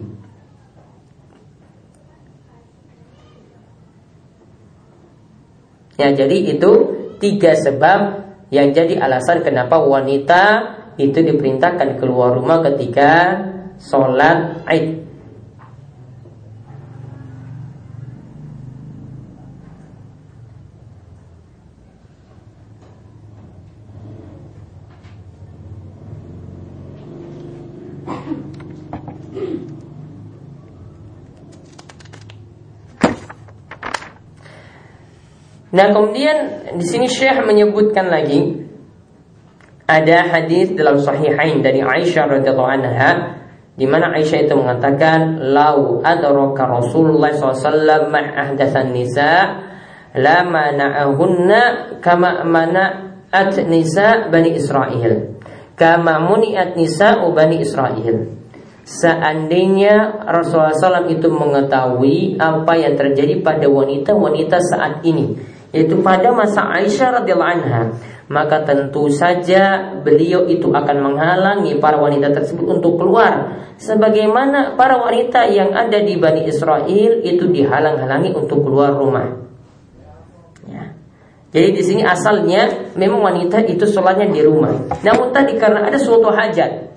Ya, 5.98 6.14
jadi 6.14 6.38
itu 6.54 6.72
tiga 7.18 7.58
sebab 7.58 8.30
yang 8.54 8.70
jadi 8.70 9.02
alasan 9.02 9.42
kenapa 9.42 9.82
wanita 9.82 10.44
itu 11.02 11.26
diperintahkan 11.26 11.98
keluar 11.98 12.38
rumah 12.38 12.62
ketika 12.62 13.42
sholat 13.82 14.62
Id. 14.70 15.07
Nah 35.78 35.94
kemudian 35.94 36.38
di 36.74 36.82
sini 36.82 37.06
Syekh 37.06 37.46
menyebutkan 37.46 38.10
lagi 38.10 38.66
ada 39.86 40.26
hadis 40.26 40.74
dalam 40.74 40.98
Sahihain 40.98 41.62
dari 41.62 41.86
Aisyah 41.86 42.26
radhiyallahu 42.26 42.72
anha 42.82 43.38
di 43.78 43.86
mana 43.86 44.10
Aisyah 44.18 44.50
itu 44.50 44.58
mengatakan 44.58 45.38
lau 45.54 46.02
adraka 46.02 46.66
Rasulullah 46.66 47.30
SAW 47.30 48.10
ma'ahdatsan 48.10 48.90
nisa 48.90 49.32
la 50.18 50.42
mana'ahunna 50.42 51.62
kama 52.02 52.42
mana'at 52.42 53.62
nisa 53.70 54.34
Bani 54.34 54.58
Israel 54.58 55.38
kama 55.78 56.26
muni'at 56.26 56.74
nisa 56.74 57.22
Bani 57.22 57.62
Israel 57.62 58.34
Seandainya 58.88 60.24
Rasulullah 60.24 60.72
SAW 60.72 61.12
itu 61.12 61.28
mengetahui 61.28 62.40
apa 62.40 62.72
yang 62.80 62.96
terjadi 62.96 63.44
pada 63.44 63.68
wanita-wanita 63.68 64.64
saat 64.64 65.04
ini 65.04 65.57
yaitu 65.76 66.00
pada 66.00 66.32
masa 66.32 66.64
Aisyah 66.64 67.22
radhiyallahu 67.22 67.54
anha 67.60 67.82
maka 68.28 68.68
tentu 68.68 69.08
saja 69.08 69.96
beliau 70.04 70.44
itu 70.52 70.68
akan 70.68 70.98
menghalangi 71.00 71.80
para 71.80 71.96
wanita 71.96 72.36
tersebut 72.36 72.80
untuk 72.80 73.00
keluar. 73.00 73.56
Sebagaimana 73.80 74.76
para 74.76 75.00
wanita 75.00 75.48
yang 75.48 75.72
ada 75.72 76.04
di 76.04 76.20
Bani 76.20 76.44
Israel 76.44 77.24
itu 77.24 77.48
dihalang-halangi 77.48 78.36
untuk 78.36 78.68
keluar 78.68 79.00
rumah. 79.00 79.48
Ya. 80.68 80.92
jadi 81.56 81.72
di 81.72 81.80
sini 81.80 82.04
asalnya 82.04 82.92
memang 83.00 83.24
wanita 83.24 83.64
itu 83.64 83.88
sholatnya 83.88 84.28
di 84.28 84.44
rumah. 84.44 84.76
Namun 85.08 85.32
tadi 85.32 85.56
karena 85.56 85.88
ada 85.88 85.96
suatu 85.96 86.28
hajat 86.28 86.97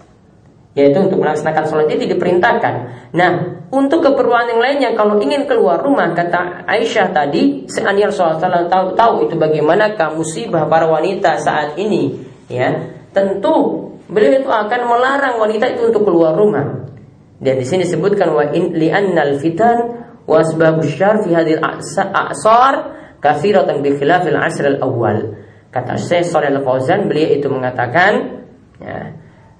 yaitu 0.78 1.02
untuk 1.02 1.18
melaksanakan 1.18 1.64
sholat 1.66 1.88
itu 1.90 2.06
diperintahkan. 2.14 2.74
Nah, 3.11 3.30
untuk 3.74 4.06
keperluan 4.06 4.46
yang 4.54 4.61
lainnya 4.62 4.90
kalau 4.94 5.18
ingin 5.18 5.50
keluar 5.50 5.83
rumah 5.83 6.14
kata 6.14 6.62
Aisyah 6.66 7.11
tadi, 7.11 7.66
seandainya 7.66 8.14
Rasulullah 8.14 8.70
tahu 8.70 8.94
tahu 8.94 9.14
itu 9.26 9.35
bagaimana 9.35 9.90
musibah 10.14 10.70
para 10.70 10.87
wanita 10.87 11.42
saat 11.42 11.74
ini, 11.74 12.22
ya 12.46 12.70
tentu 13.11 13.87
beliau 14.06 14.42
itu 14.42 14.50
akan 14.50 14.80
melarang 14.87 15.42
wanita 15.42 15.74
itu 15.74 15.90
untuk 15.90 16.06
keluar 16.06 16.38
rumah. 16.38 16.87
Dan 17.40 17.56
di 17.56 17.66
sini 17.66 17.88
disebutkan 17.88 18.30
wa 18.30 18.44
in 18.52 18.76
li'annal 18.76 19.40
fitan 19.42 19.78
wa 20.28 20.38
asbabus 20.38 20.92
syar 20.92 21.24
fi 21.24 21.35
hadhil 21.35 21.59
a'sar 21.59 22.74
kathiratan 23.18 23.83
bi 23.83 23.96
khilafil 23.98 24.38
asr 24.38 24.78
al-awwal. 24.78 25.35
Kata 25.70 25.94
Syekh 25.94 26.26
Shalih 26.26 26.59
Al-Fauzan 26.59 27.06
beliau 27.06 27.30
itu 27.30 27.46
mengatakan 27.46 28.42
ya, 28.83 29.14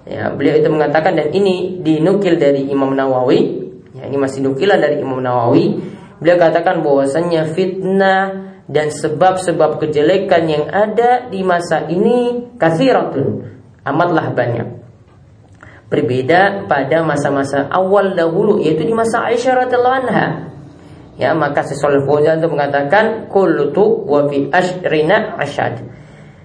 Ya, 0.05 0.33
beliau 0.33 0.57
itu 0.57 0.69
mengatakan 0.69 1.13
dan 1.13 1.29
ini 1.29 1.81
dinukil 1.85 2.41
dari 2.41 2.65
Imam 2.69 2.91
Nawawi. 2.97 3.39
Ya, 3.93 4.09
ini 4.09 4.17
masih 4.17 4.41
nukilan 4.41 4.81
dari 4.81 4.97
Imam 4.97 5.21
Nawawi. 5.21 5.77
Beliau 6.17 6.37
katakan 6.37 6.81
bahwasannya 6.81 7.53
fitnah 7.53 8.23
dan 8.71 8.87
sebab-sebab 8.89 9.81
kejelekan 9.83 10.43
yang 10.47 10.65
ada 10.69 11.27
di 11.27 11.43
masa 11.43 11.85
ini 11.91 12.49
kathiratun 12.55 13.51
amatlah 13.85 14.33
banyak. 14.33 14.67
Berbeda 15.91 16.71
pada 16.71 17.03
masa-masa 17.03 17.67
awal 17.67 18.15
dahulu 18.15 18.63
yaitu 18.63 18.87
di 18.87 18.95
masa 18.95 19.27
Aisyah 19.27 19.67
radhiyallahu 19.67 19.97
anha. 20.07 20.27
Ya, 21.19 21.35
maka 21.35 21.67
sesuai 21.67 22.07
Fauzan 22.07 22.39
itu 22.39 22.47
mengatakan 22.47 23.27
kultu 23.27 24.07
wa 24.07 24.25
fi 24.31 24.47
ashrina 24.49 25.35
asyad. 25.37 25.83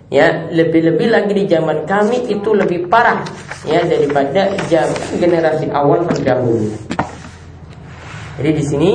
Ya, 0.07 0.47
lebih-lebih 0.55 1.11
lagi 1.11 1.35
di 1.35 1.51
zaman 1.51 1.83
kami 1.83 2.31
itu 2.31 2.55
lebih 2.55 2.87
parah 2.87 3.27
ya 3.67 3.83
daripada 3.83 4.55
zaman 4.71 5.19
generasi 5.19 5.67
awal 5.75 6.07
terdahulu. 6.07 6.71
Jadi 8.39 8.51
di 8.55 8.63
sini 8.63 8.91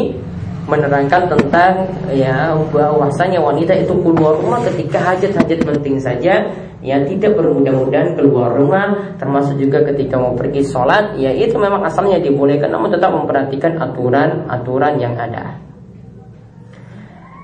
menerangkan 0.71 1.27
tentang 1.27 1.89
ya 2.15 2.55
bahwasanya 2.71 3.43
wanita 3.43 3.75
itu 3.75 3.91
keluar 3.99 4.39
rumah 4.39 4.63
ketika 4.63 5.03
hajat-hajat 5.03 5.59
penting 5.67 5.99
saja 5.99 6.47
ya 6.79 6.97
tidak 7.03 7.35
bermudah-mudahan 7.35 8.15
keluar 8.15 8.55
rumah 8.55 9.17
termasuk 9.17 9.57
juga 9.57 9.83
ketika 9.91 10.15
mau 10.15 10.37
pergi 10.37 10.63
sholat 10.63 11.17
ya 11.17 11.33
itu 11.33 11.57
memang 11.57 11.83
asalnya 11.83 12.21
dibolehkan 12.21 12.71
namun 12.71 12.93
tetap 12.93 13.09
memperhatikan 13.09 13.81
aturan-aturan 13.83 15.01
yang 15.01 15.17
ada 15.17 15.57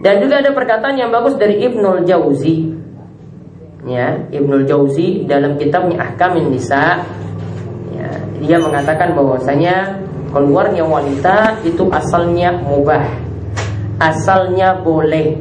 dan 0.05 0.21
juga 0.21 0.39
ada 0.39 0.53
perkataan 0.53 0.95
yang 0.95 1.09
bagus 1.09 1.35
dari 1.41 1.57
Ibnul 1.67 2.05
Jauzi 2.05 2.76
ya 3.87 4.19
Ibnul 4.29 4.67
Jauzi 4.67 5.23
dalam 5.25 5.55
kitabnya 5.55 6.03
Ahkamin 6.03 6.51
Nisa 6.51 7.01
ya, 7.95 8.09
dia 8.43 8.57
mengatakan 8.59 9.15
bahwasanya 9.15 10.03
keluarnya 10.29 10.83
wanita 10.83 11.63
itu 11.63 11.87
asalnya 11.89 12.51
mubah 12.59 13.07
asalnya 13.97 14.77
boleh. 14.83 15.39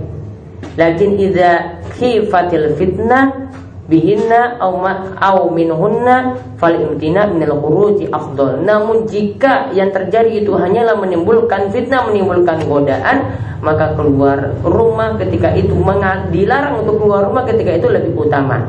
Lakin 0.76 1.16
idza 1.20 1.80
khifatil 1.96 2.76
fitnah 2.76 3.45
bihinna 3.86 4.58
au 4.58 4.82
ma 4.82 5.14
au 5.22 5.50
minhunna 5.54 6.34
fal 6.58 6.74
imtina 6.74 7.30
minal 7.30 7.54
khuruji 7.62 8.10
afdal 8.10 8.58
namun 8.66 9.06
jika 9.06 9.70
yang 9.70 9.94
terjadi 9.94 10.42
itu 10.42 10.58
hanyalah 10.58 10.98
menimbulkan 10.98 11.70
fitnah 11.70 12.10
menimbulkan 12.10 12.66
godaan 12.66 13.30
maka 13.62 13.94
keluar 13.94 14.58
rumah 14.66 15.14
ketika 15.16 15.54
itu 15.54 15.72
dilarang 16.34 16.82
untuk 16.82 16.98
keluar 16.98 17.30
rumah 17.30 17.46
ketika 17.46 17.78
itu 17.78 17.86
lebih 17.86 18.12
utama 18.18 18.66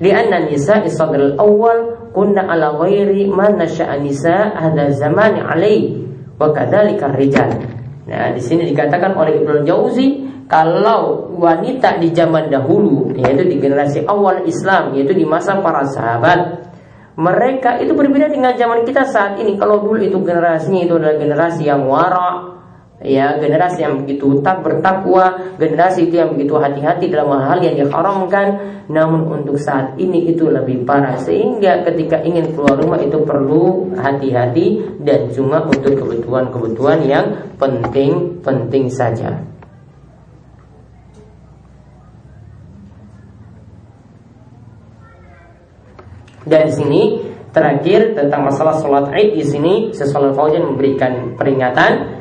Lianna 0.00 0.48
nisa 0.48 0.80
isadul 0.80 1.36
awal 1.36 2.08
kunna 2.16 2.48
ala 2.48 2.72
ghairi 2.72 3.28
man 3.28 3.60
nasya'a 3.60 4.00
nisa 4.00 4.56
hadha 4.56 4.88
zaman 4.96 5.44
alai 5.44 5.92
wa 6.40 6.48
kadzalika 6.56 7.12
rijal. 7.12 7.52
Nah, 8.08 8.32
di 8.32 8.40
sini 8.40 8.64
dikatakan 8.72 9.12
oleh 9.12 9.44
Ibnu 9.44 9.60
Jauzi 9.68 10.19
kalau 10.50 11.30
wanita 11.38 12.02
di 12.02 12.10
zaman 12.10 12.50
dahulu 12.50 13.14
yaitu 13.14 13.46
di 13.46 13.62
generasi 13.62 14.02
awal 14.02 14.42
Islam 14.42 14.98
yaitu 14.98 15.14
di 15.14 15.22
masa 15.22 15.62
para 15.62 15.86
sahabat 15.86 16.66
mereka 17.14 17.78
itu 17.78 17.94
berbeda 17.94 18.32
dengan 18.32 18.56
zaman 18.56 18.82
kita 18.82 19.04
saat 19.06 19.38
ini. 19.38 19.60
Kalau 19.60 19.78
dulu 19.84 20.00
itu 20.00 20.18
generasinya 20.24 20.80
itu 20.82 20.94
adalah 20.98 21.16
generasi 21.20 21.62
yang 21.68 21.86
warak 21.86 22.58
ya 23.00 23.40
generasi 23.40 23.80
yang 23.80 24.04
begitu 24.04 24.44
tak 24.44 24.60
bertakwa 24.60 25.56
generasi 25.56 26.12
itu 26.12 26.20
yang 26.20 26.36
begitu 26.36 26.60
hati-hati 26.60 27.08
dalam 27.12 27.30
hal 27.38 27.62
yang 27.62 27.76
diharamkan. 27.76 28.48
Namun 28.90 29.30
untuk 29.30 29.54
saat 29.54 29.94
ini 30.02 30.34
itu 30.34 30.50
lebih 30.50 30.82
parah. 30.82 31.14
Sehingga 31.20 31.86
ketika 31.86 32.18
ingin 32.26 32.56
keluar 32.58 32.74
rumah 32.74 32.98
itu 32.98 33.22
perlu 33.22 33.94
hati-hati 33.94 34.98
dan 34.98 35.30
cuma 35.30 35.62
untuk 35.62 35.94
kebutuhan-kebutuhan 35.94 37.06
yang 37.06 37.54
penting-penting 37.54 38.90
saja 38.90 39.59
dan 46.48 46.68
di 46.68 46.72
sini 46.72 47.02
terakhir 47.50 48.14
tentang 48.14 48.46
masalah 48.46 48.78
sholat 48.78 49.10
id 49.12 49.36
di 49.36 49.44
sini 49.44 49.74
sesuatu 49.90 50.32
Fauzan 50.32 50.74
memberikan 50.74 51.34
peringatan 51.34 52.20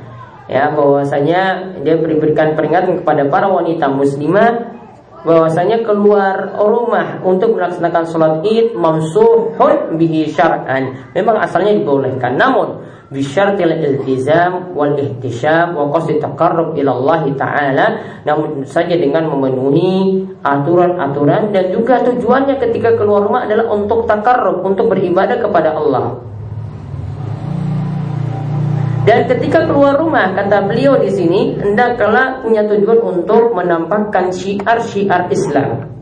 ya 0.50 0.74
bahwasanya 0.74 1.76
dia 1.86 1.96
berikan 2.02 2.58
peringatan 2.58 3.06
kepada 3.06 3.30
para 3.30 3.48
wanita 3.48 3.86
muslimah 3.88 4.80
bahwasanya 5.24 5.84
keluar 5.84 6.56
rumah 6.58 7.20
untuk 7.22 7.54
melaksanakan 7.56 8.04
sholat 8.08 8.34
id 8.48 8.72
mamsuhun 8.74 10.00
bihi 10.00 10.32
syar'an. 10.32 11.12
Memang 11.12 11.44
asalnya 11.44 11.76
dibolehkan. 11.76 12.40
Namun 12.40 12.88
bisyartil 13.10 13.74
iltizam 13.74 14.78
wal 14.78 14.94
ihtisyam 14.94 15.74
wa 15.74 15.90
qasdi 15.90 16.22
taqarrub 16.22 16.78
ila 16.78 16.92
Allah 16.94 17.22
taala 17.34 17.88
namun 18.22 18.62
saja 18.70 18.94
dengan 18.94 19.26
memenuhi 19.34 20.30
aturan-aturan 20.46 21.50
dan 21.50 21.74
juga 21.74 22.06
tujuannya 22.06 22.62
ketika 22.62 22.94
keluar 23.02 23.26
rumah 23.26 23.50
adalah 23.50 23.66
untuk 23.74 24.06
takarrub 24.06 24.62
untuk 24.62 24.94
beribadah 24.94 25.42
kepada 25.42 25.74
Allah 25.74 26.30
dan 29.10 29.26
ketika 29.26 29.66
keluar 29.66 29.98
rumah, 29.98 30.38
kata 30.38 30.70
beliau 30.70 31.02
di 31.02 31.10
sini, 31.10 31.58
hendaklah 31.58 32.46
punya 32.46 32.62
tujuan 32.68 33.02
untuk 33.02 33.58
menampakkan 33.58 34.30
syiar-syiar 34.30 35.34
Islam. 35.34 35.99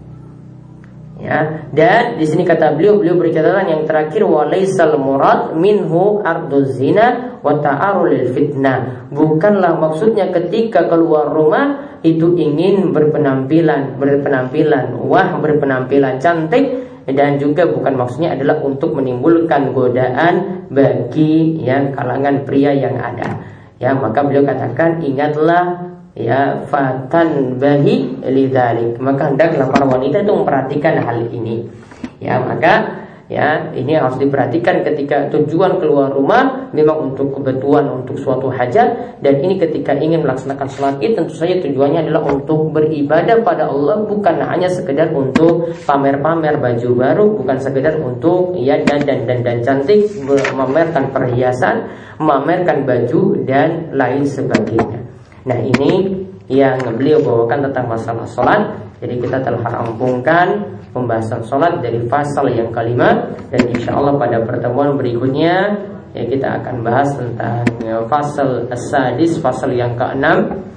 Ya, 1.17 1.65
dan 1.73 2.21
di 2.21 2.29
sini 2.29 2.45
kata 2.45 2.77
beliau 2.77 3.01
beliau 3.01 3.17
berkata 3.17 3.65
yang 3.65 3.89
terakhir 3.89 4.21
walaisal 4.21 5.01
murad 5.01 5.57
minhu 5.57 6.21
arduz 6.21 6.77
zina 6.77 7.41
wa 7.41 7.57
ta'arul 7.57 8.37
fitnah. 8.37 9.09
Bukanlah 9.09 9.81
maksudnya 9.81 10.29
ketika 10.29 10.85
keluar 10.85 11.33
rumah 11.33 11.97
itu 12.05 12.37
ingin 12.37 12.93
berpenampilan, 12.93 13.97
berpenampilan 13.97 14.93
wah, 15.09 15.41
berpenampilan 15.41 16.21
cantik 16.21 16.85
dan 17.09 17.41
juga 17.41 17.65
bukan 17.65 17.97
maksudnya 17.97 18.37
adalah 18.37 18.61
untuk 18.61 18.93
menimbulkan 18.93 19.73
godaan 19.73 20.67
bagi 20.69 21.57
yang 21.63 21.97
kalangan 21.97 22.45
pria 22.45 22.77
yang 22.77 22.93
ada. 22.93 23.41
Ya, 23.81 23.93
maka 23.93 24.25
beliau 24.25 24.45
katakan 24.45 25.01
ingatlah 25.05 25.86
ya 26.17 26.65
fatan 26.65 27.61
bahi 27.61 28.25
lidalik. 28.25 28.97
Maka 28.97 29.31
hendaklah 29.31 29.69
para 29.69 29.85
wanita 29.85 30.25
itu 30.25 30.33
memperhatikan 30.33 30.97
hal 31.05 31.29
ini. 31.29 31.69
Ya, 32.17 32.41
maka 32.41 33.05
ya 33.27 33.75
ini 33.75 33.91
harus 33.91 34.15
diperhatikan 34.17 34.87
ketika 34.87 35.27
tujuan 35.35 35.83
keluar 35.83 36.07
rumah 36.15 36.71
memang 36.71 37.11
untuk 37.11 37.35
kebutuhan 37.35 37.83
untuk 37.91 38.15
suatu 38.15 38.47
hajat 38.47 39.19
dan 39.19 39.43
ini 39.43 39.59
ketika 39.59 39.91
ingin 39.99 40.23
melaksanakan 40.23 40.67
sholat 40.71 40.95
id 41.03 41.19
tentu 41.19 41.35
saja 41.35 41.59
tujuannya 41.59 42.07
adalah 42.07 42.23
untuk 42.23 42.71
beribadah 42.71 43.43
pada 43.43 43.67
Allah 43.67 44.07
bukan 44.07 44.39
hanya 44.47 44.71
sekedar 44.71 45.11
untuk 45.11 45.75
pamer-pamer 45.83 46.55
baju 46.55 46.89
baru 46.95 47.25
bukan 47.35 47.59
sekedar 47.59 47.99
untuk 47.99 48.55
ya 48.55 48.79
dan 48.87 49.03
dan 49.03 49.27
dan 49.27 49.43
dan 49.43 49.59
cantik 49.59 50.07
memamerkan 50.23 51.11
perhiasan 51.11 51.83
memamerkan 52.23 52.87
baju 52.87 53.43
dan 53.43 53.91
lain 53.91 54.23
sebagainya 54.23 55.06
nah 55.47 55.57
ini 55.57 56.11
yang 56.51 56.79
beliau 56.95 57.23
bawakan 57.23 57.71
tentang 57.71 57.87
masalah 57.87 58.27
sholat 58.27 58.61
jadi 58.99 59.15
kita 59.17 59.37
telah 59.41 59.63
rampungkan 59.63 60.77
pembahasan 60.91 61.43
sholat 61.47 61.79
dari 61.79 62.03
pasal 62.05 62.51
yang 62.51 62.69
kelima 62.75 63.31
dan 63.49 63.61
insya 63.71 63.95
Allah 63.95 64.19
pada 64.19 64.43
pertemuan 64.43 64.99
berikutnya 64.99 65.79
ya 66.11 66.23
kita 66.27 66.61
akan 66.63 66.75
bahas 66.83 67.09
tentang 67.15 67.63
ya, 67.83 68.03
pasal 68.05 68.67
asadis 68.67 69.39
pasal 69.39 69.71
yang 69.71 69.95
keenam 69.95 70.67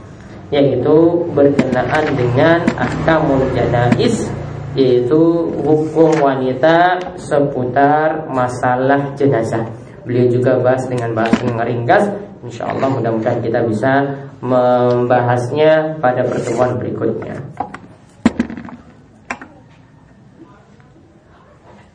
yaitu 0.51 1.27
berkenaan 1.31 2.05
dengan 2.19 2.63
ahkamul 2.75 3.47
janais 3.55 4.27
yaitu 4.75 5.51
hukum 5.67 6.15
wanita 6.23 6.99
seputar 7.19 8.31
masalah 8.31 9.15
jenazah. 9.19 9.67
Beliau 10.07 10.31
juga 10.31 10.59
bahas 10.63 10.87
dengan 10.87 11.11
bahasa 11.15 11.43
yang 11.43 11.59
ringkas. 11.59 12.05
Insya 12.40 12.72
Allah 12.72 12.88
mudah-mudahan 12.88 13.44
kita 13.44 13.61
bisa 13.68 13.92
membahasnya 14.40 16.00
pada 16.00 16.24
pertemuan 16.24 16.81
berikutnya. 16.81 17.37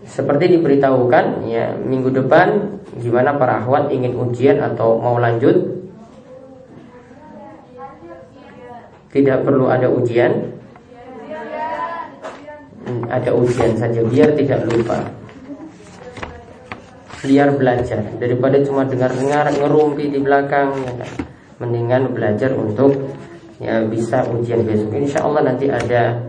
Seperti 0.05 0.53
diberitahukan 0.55 1.49
ya 1.49 1.73
minggu 1.81 2.13
depan 2.13 2.77
gimana 3.01 3.35
para 3.41 3.59
akhwat 3.59 3.89
ingin 3.89 4.13
ujian 4.15 4.61
atau 4.61 5.01
mau 5.01 5.17
lanjut? 5.17 5.81
Tidak 9.09 9.41
perlu 9.41 9.65
ada 9.65 9.89
ujian? 9.89 10.55
Hmm, 12.85 13.01
ada 13.09 13.33
ujian 13.33 13.73
saja 13.81 14.05
biar 14.05 14.37
tidak 14.37 14.61
lupa 14.69 15.24
biar 17.25 17.57
belajar 17.57 18.05
daripada 18.21 18.61
cuma 18.61 18.85
dengar-dengar 18.85 19.49
ngerumpi 19.57 20.13
di 20.13 20.19
belakang 20.21 20.77
ya 20.85 20.93
kan? 21.01 21.11
mendingan 21.59 22.11
belajar 22.11 22.53
untuk 22.53 23.15
ya 23.59 23.81
bisa 23.87 24.27
ujian 24.29 24.63
besok 24.67 24.91
insya 24.93 25.23
Allah 25.23 25.51
nanti 25.51 25.71
ada 25.71 26.19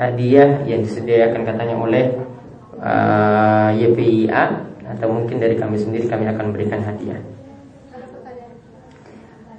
hadiah 0.00 0.64
yang 0.64 0.80
disediakan 0.80 1.44
katanya 1.44 1.76
oleh 1.76 2.04
uh, 2.80 3.68
eh, 3.76 3.84
YPIA 3.84 4.44
atau 4.96 5.06
mungkin 5.12 5.38
dari 5.38 5.54
kami 5.54 5.76
sendiri 5.78 6.08
kami 6.08 6.26
akan 6.26 6.50
berikan 6.50 6.82
hadiah. 6.82 7.20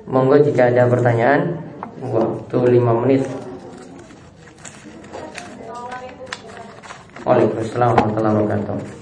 Monggo 0.10 0.44
jika 0.44 0.68
ada 0.68 0.92
pertanyaan 0.92 1.56
waktu 2.04 2.58
5 2.58 3.02
menit. 3.06 3.24
Waalaikumsalam 7.22 7.96
warahmatullahi 7.96 8.36
wabarakatuh. 8.44 9.01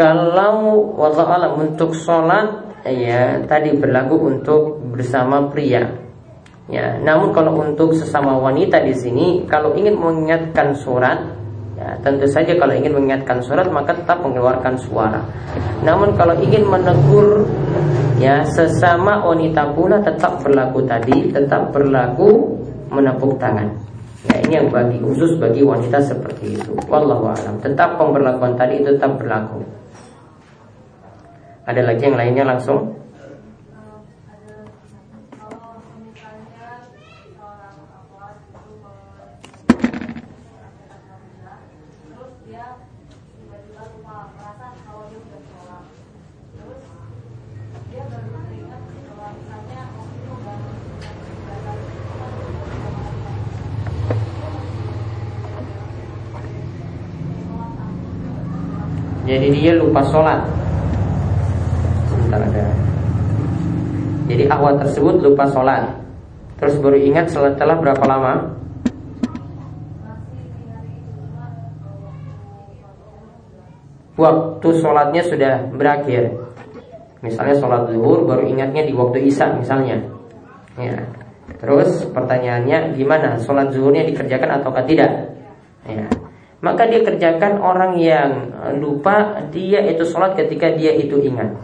Kalau 0.00 0.96
wallah 0.96 1.28
alam 1.28 1.52
untuk 1.60 1.92
sholat 1.92 2.72
ya 2.88 3.36
tadi 3.44 3.76
berlaku 3.76 4.16
untuk 4.32 4.80
bersama 4.96 5.52
pria. 5.52 5.84
Ya, 6.70 6.96
namun 7.02 7.36
kalau 7.36 7.58
untuk 7.60 7.92
sesama 7.92 8.38
wanita 8.40 8.80
di 8.80 8.96
sini 8.96 9.44
kalau 9.44 9.76
ingin 9.76 9.98
mengingatkan 10.00 10.72
surat 10.72 11.18
ya, 11.76 11.98
tentu 12.00 12.24
saja 12.30 12.56
kalau 12.56 12.72
ingin 12.72 12.96
mengingatkan 12.96 13.44
surat 13.44 13.68
maka 13.68 13.92
tetap 13.92 14.24
mengeluarkan 14.24 14.78
suara. 14.80 15.20
Namun 15.84 16.16
kalau 16.16 16.32
ingin 16.40 16.64
menegur 16.64 17.44
ya 18.16 18.40
sesama 18.48 19.20
wanita 19.20 19.76
pula 19.76 20.00
tetap 20.00 20.40
berlaku 20.40 20.80
tadi, 20.88 21.28
tetap 21.28 21.76
berlaku 21.76 22.56
menepuk 22.88 23.36
tangan. 23.36 23.68
Ya, 24.30 24.36
ini 24.46 24.52
yang 24.64 24.68
bagi 24.72 24.96
khusus 25.02 25.36
bagi 25.36 25.60
wanita 25.60 26.00
seperti 26.00 26.56
itu. 26.56 26.72
Wallahu 26.88 27.34
a'lam. 27.34 27.60
Tetap 27.60 28.00
pemberlakuan 28.00 28.56
tadi 28.56 28.80
itu 28.80 28.94
tetap 28.94 29.18
berlaku. 29.18 29.79
Ada 31.70 31.86
lagi 31.86 32.02
yang 32.02 32.18
lainnya 32.18 32.42
langsung? 32.42 32.98
Jadi 59.30 59.46
dia 59.54 59.78
lupa 59.78 60.02
sholat 60.10 60.42
Sebentar 62.10 62.42
ada 62.42 62.66
Awal 64.50 64.82
tersebut 64.82 65.22
lupa 65.22 65.46
sholat 65.46 65.94
Terus 66.58 66.76
baru 66.82 66.98
ingat 66.98 67.30
setelah 67.30 67.78
berapa 67.78 68.04
lama? 68.04 68.52
Waktu 74.18 74.68
sholatnya 74.82 75.22
sudah 75.24 75.54
berakhir 75.72 76.34
Misalnya 77.22 77.56
sholat 77.56 77.88
zuhur 77.94 78.26
baru 78.26 78.44
ingatnya 78.50 78.84
di 78.84 78.92
waktu 78.96 79.30
isya 79.30 79.54
misalnya 79.54 80.02
ya. 80.80 80.96
Terus 81.60 82.08
pertanyaannya 82.10 82.96
gimana? 82.96 83.36
Sholat 83.36 83.70
zuhurnya 83.76 84.08
dikerjakan 84.08 84.60
ataukah 84.60 84.84
tidak? 84.88 85.36
Ya 85.84 86.08
maka 86.60 86.84
dia 86.84 87.00
kerjakan 87.00 87.56
orang 87.60 87.96
yang 87.96 88.52
lupa 88.76 89.40
dia 89.48 89.80
itu 89.88 90.04
sholat 90.04 90.36
ketika 90.36 90.68
dia 90.76 90.92
itu 90.92 91.16
ingat. 91.16 91.56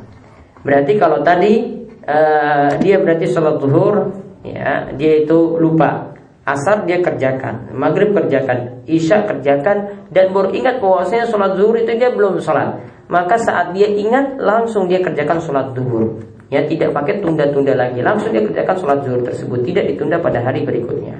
Berarti 0.64 0.96
kalau 0.96 1.20
tadi 1.20 1.84
uh, 2.06 2.70
dia 2.80 2.96
berarti 3.02 3.26
sholat 3.28 3.58
zuhur, 3.58 4.14
ya 4.46 4.94
dia 4.94 5.26
itu 5.26 5.58
lupa. 5.58 6.14
Asar 6.46 6.86
dia 6.86 7.02
kerjakan, 7.02 7.74
maghrib 7.74 8.14
kerjakan, 8.14 8.86
isya 8.86 9.26
kerjakan, 9.26 10.06
dan 10.14 10.30
baru 10.30 10.54
ingat 10.54 10.78
bahwasanya 10.78 11.26
sholat 11.26 11.58
zuhur 11.58 11.74
itu 11.74 11.90
dia 11.98 12.14
belum 12.14 12.38
sholat. 12.38 12.78
Maka 13.10 13.34
saat 13.42 13.74
dia 13.74 13.90
ingat 13.90 14.38
langsung 14.38 14.86
dia 14.86 15.02
kerjakan 15.02 15.42
sholat 15.42 15.74
zuhur. 15.74 16.22
Ya 16.46 16.62
tidak 16.62 16.94
pakai 16.94 17.18
tunda-tunda 17.18 17.74
lagi, 17.74 17.98
langsung 17.98 18.30
dia 18.30 18.46
kerjakan 18.46 18.78
sholat 18.78 18.98
zuhur 19.02 19.26
tersebut, 19.26 19.66
tidak 19.66 19.90
ditunda 19.90 20.22
pada 20.22 20.38
hari 20.38 20.62
berikutnya. 20.62 21.18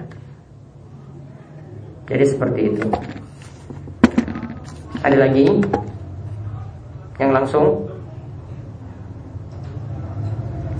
Jadi 2.07 2.25
seperti 2.31 2.61
itu. 2.71 2.87
Ada 5.03 5.17
lagi 5.19 5.47
yang 7.19 7.31
langsung 7.35 7.86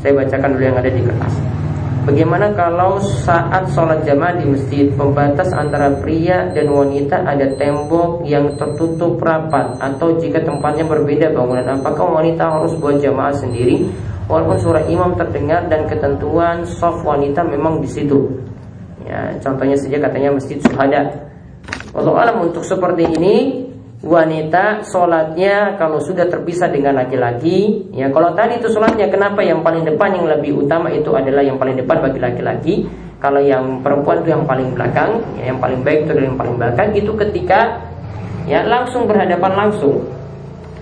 saya 0.07 0.23
bacakan 0.23 0.55
dulu 0.55 0.63
yang 0.63 0.79
ada 0.79 0.87
di 0.87 1.03
kertas. 1.03 1.35
Bagaimana 2.07 2.55
kalau 2.55 3.03
saat 3.27 3.67
sholat 3.75 4.07
jamaah 4.07 4.39
di 4.39 4.47
masjid 4.47 4.87
Pembatas 4.95 5.51
antara 5.51 5.91
pria 5.99 6.47
dan 6.55 6.71
wanita 6.71 7.27
ada 7.27 7.51
tembok 7.59 8.23
yang 8.23 8.55
tertutup 8.55 9.19
rapat 9.19 9.75
Atau 9.83 10.15
jika 10.23 10.39
tempatnya 10.39 10.87
berbeda 10.87 11.35
bangunan 11.35 11.67
Apakah 11.67 12.23
wanita 12.23 12.47
harus 12.47 12.79
buat 12.79 13.03
jamaah 13.03 13.35
sendiri 13.35 13.91
Walaupun 14.31 14.55
surah 14.55 14.87
imam 14.87 15.19
terdengar 15.19 15.67
dan 15.67 15.91
ketentuan 15.91 16.63
soft 16.63 17.03
wanita 17.03 17.43
memang 17.43 17.83
di 17.83 17.91
situ 17.91 18.39
Ya, 19.07 19.35
contohnya 19.39 19.79
saja 19.79 20.03
katanya 20.03 20.35
masjid 20.35 20.59
suhada. 20.59 21.07
Walau 21.95 22.19
alam 22.19 22.43
untuk 22.43 22.67
seperti 22.67 23.07
ini 23.07 23.66
wanita 24.07 24.87
sholatnya 24.87 25.75
kalau 25.75 25.99
sudah 25.99 26.31
terpisah 26.31 26.71
dengan 26.71 26.95
laki-laki 26.95 27.91
ya 27.91 28.07
kalau 28.15 28.31
tadi 28.39 28.63
itu 28.63 28.71
sholatnya 28.71 29.11
kenapa 29.11 29.43
yang 29.43 29.67
paling 29.67 29.83
depan 29.83 30.15
yang 30.15 30.27
lebih 30.31 30.63
utama 30.63 30.89
itu 30.95 31.11
adalah 31.11 31.43
yang 31.43 31.59
paling 31.59 31.75
depan 31.75 31.99
bagi 32.01 32.19
laki-laki? 32.23 32.75
Kalau 33.17 33.41
yang 33.41 33.81
perempuan 33.83 34.23
itu 34.23 34.31
yang 34.31 34.45
paling 34.45 34.77
belakang 34.77 35.19
ya, 35.41 35.51
yang 35.51 35.59
paling 35.59 35.81
baik 35.83 36.07
itu 36.07 36.13
yang 36.15 36.39
paling 36.39 36.55
belakang. 36.55 36.95
Itu 36.95 37.17
ketika 37.17 37.83
ya 38.47 38.63
langsung 38.63 39.09
berhadapan 39.11 39.53
langsung. 39.67 40.05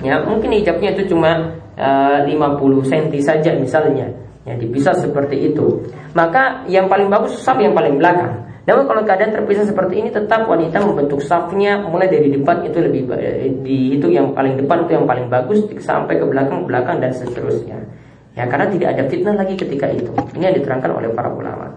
Ya 0.04 0.20
mungkin 0.20 0.52
hijabnya 0.52 0.92
itu 0.98 1.14
cuma 1.14 1.56
uh, 1.80 2.18
50 2.26 2.90
cm 2.90 3.06
saja 3.22 3.54
misalnya. 3.56 4.10
Ya 4.44 4.58
dipisah 4.58 4.92
seperti 4.98 5.54
itu. 5.54 5.88
Maka 6.12 6.66
yang 6.68 6.90
paling 6.90 7.08
bagus 7.08 7.40
saf 7.40 7.56
yang 7.56 7.72
paling 7.72 7.96
belakang 7.96 8.44
namun 8.64 8.88
kalau 8.88 9.02
keadaan 9.04 9.32
terpisah 9.36 9.68
seperti 9.68 10.00
ini 10.00 10.08
tetap 10.08 10.48
wanita 10.48 10.80
membentuk 10.80 11.20
safnya 11.20 11.84
mulai 11.84 12.08
dari 12.08 12.32
depan 12.32 12.64
itu 12.64 12.80
lebih 12.80 13.12
eh, 13.12 13.52
di 13.60 14.00
itu 14.00 14.08
yang 14.08 14.32
paling 14.32 14.56
depan 14.56 14.88
itu 14.88 14.96
yang 14.96 15.04
paling 15.04 15.28
bagus 15.28 15.68
sampai 15.84 16.16
ke 16.16 16.24
belakang 16.24 16.64
belakang 16.64 16.96
dan 16.96 17.12
seterusnya. 17.12 17.76
Ya 18.32 18.48
karena 18.48 18.66
tidak 18.72 18.88
ada 18.96 19.02
fitnah 19.06 19.36
lagi 19.36 19.54
ketika 19.54 19.92
itu. 19.92 20.10
Ini 20.32 20.48
yang 20.50 20.56
diterangkan 20.56 20.90
oleh 20.96 21.12
para 21.12 21.28
ulama. 21.28 21.76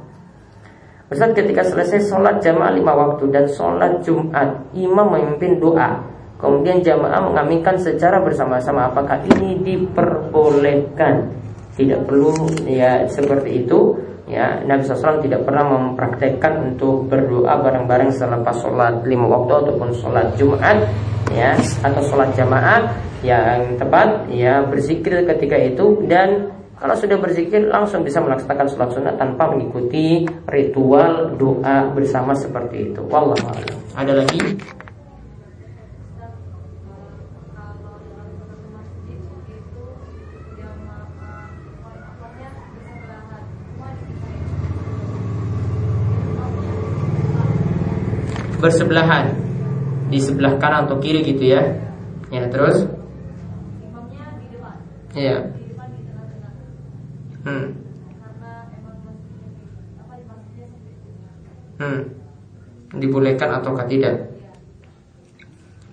Ustaz 1.08 1.36
ketika 1.36 1.64
selesai 1.64 2.08
sholat 2.08 2.40
jamaah 2.44 2.72
lima 2.76 2.92
waktu 2.92 3.32
dan 3.32 3.48
sholat 3.48 4.04
Jumat 4.04 4.76
Imam 4.76 5.08
memimpin 5.08 5.56
doa 5.56 6.04
Kemudian 6.36 6.84
jamaah 6.84 7.32
mengaminkan 7.32 7.80
secara 7.80 8.20
bersama-sama 8.20 8.92
Apakah 8.92 9.24
ini 9.24 9.56
diperbolehkan 9.64 11.32
Tidak 11.80 12.04
perlu 12.04 12.36
ya 12.68 13.08
seperti 13.08 13.64
itu 13.64 13.96
ya 14.28 14.60
Nabi 14.68 14.84
SAW 14.84 15.24
tidak 15.24 15.48
pernah 15.48 15.64
mempraktekkan 15.66 16.76
untuk 16.76 17.08
berdoa 17.08 17.64
bareng-bareng 17.64 18.12
selepas 18.12 18.60
sholat 18.60 19.02
lima 19.08 19.26
waktu 19.26 19.66
ataupun 19.66 19.90
sholat 19.96 20.36
Jumat 20.36 20.84
ya 21.32 21.56
atau 21.82 22.02
sholat 22.04 22.36
jamaah 22.36 22.92
yang 23.24 23.80
tepat 23.80 24.28
ya 24.30 24.62
berzikir 24.68 25.26
ketika 25.26 25.58
itu 25.58 26.04
dan 26.06 26.52
kalau 26.78 26.94
sudah 26.94 27.18
berzikir 27.18 27.66
langsung 27.74 28.06
bisa 28.06 28.22
melaksanakan 28.22 28.68
sholat 28.70 28.90
sunat 28.94 29.16
tanpa 29.18 29.50
mengikuti 29.50 30.30
ritual 30.46 31.34
doa 31.34 31.90
bersama 31.90 32.38
seperti 32.38 32.94
itu. 32.94 33.02
Wallahu 33.10 33.50
Ada 33.98 34.22
lagi? 34.22 34.77
Bersebelahan 48.58 49.34
di 50.08 50.20
sebelah 50.22 50.56
kanan 50.58 50.88
atau 50.88 50.98
kiri 51.02 51.22
gitu 51.22 51.54
ya. 51.54 51.62
Ya, 52.28 52.48
terus 52.52 52.88
Iya. 55.18 55.38
Hmm. 57.42 57.68
Hmm. 61.82 62.02
Dibolehkan 62.94 63.50
ataukah 63.58 63.90
tidak? 63.90 64.38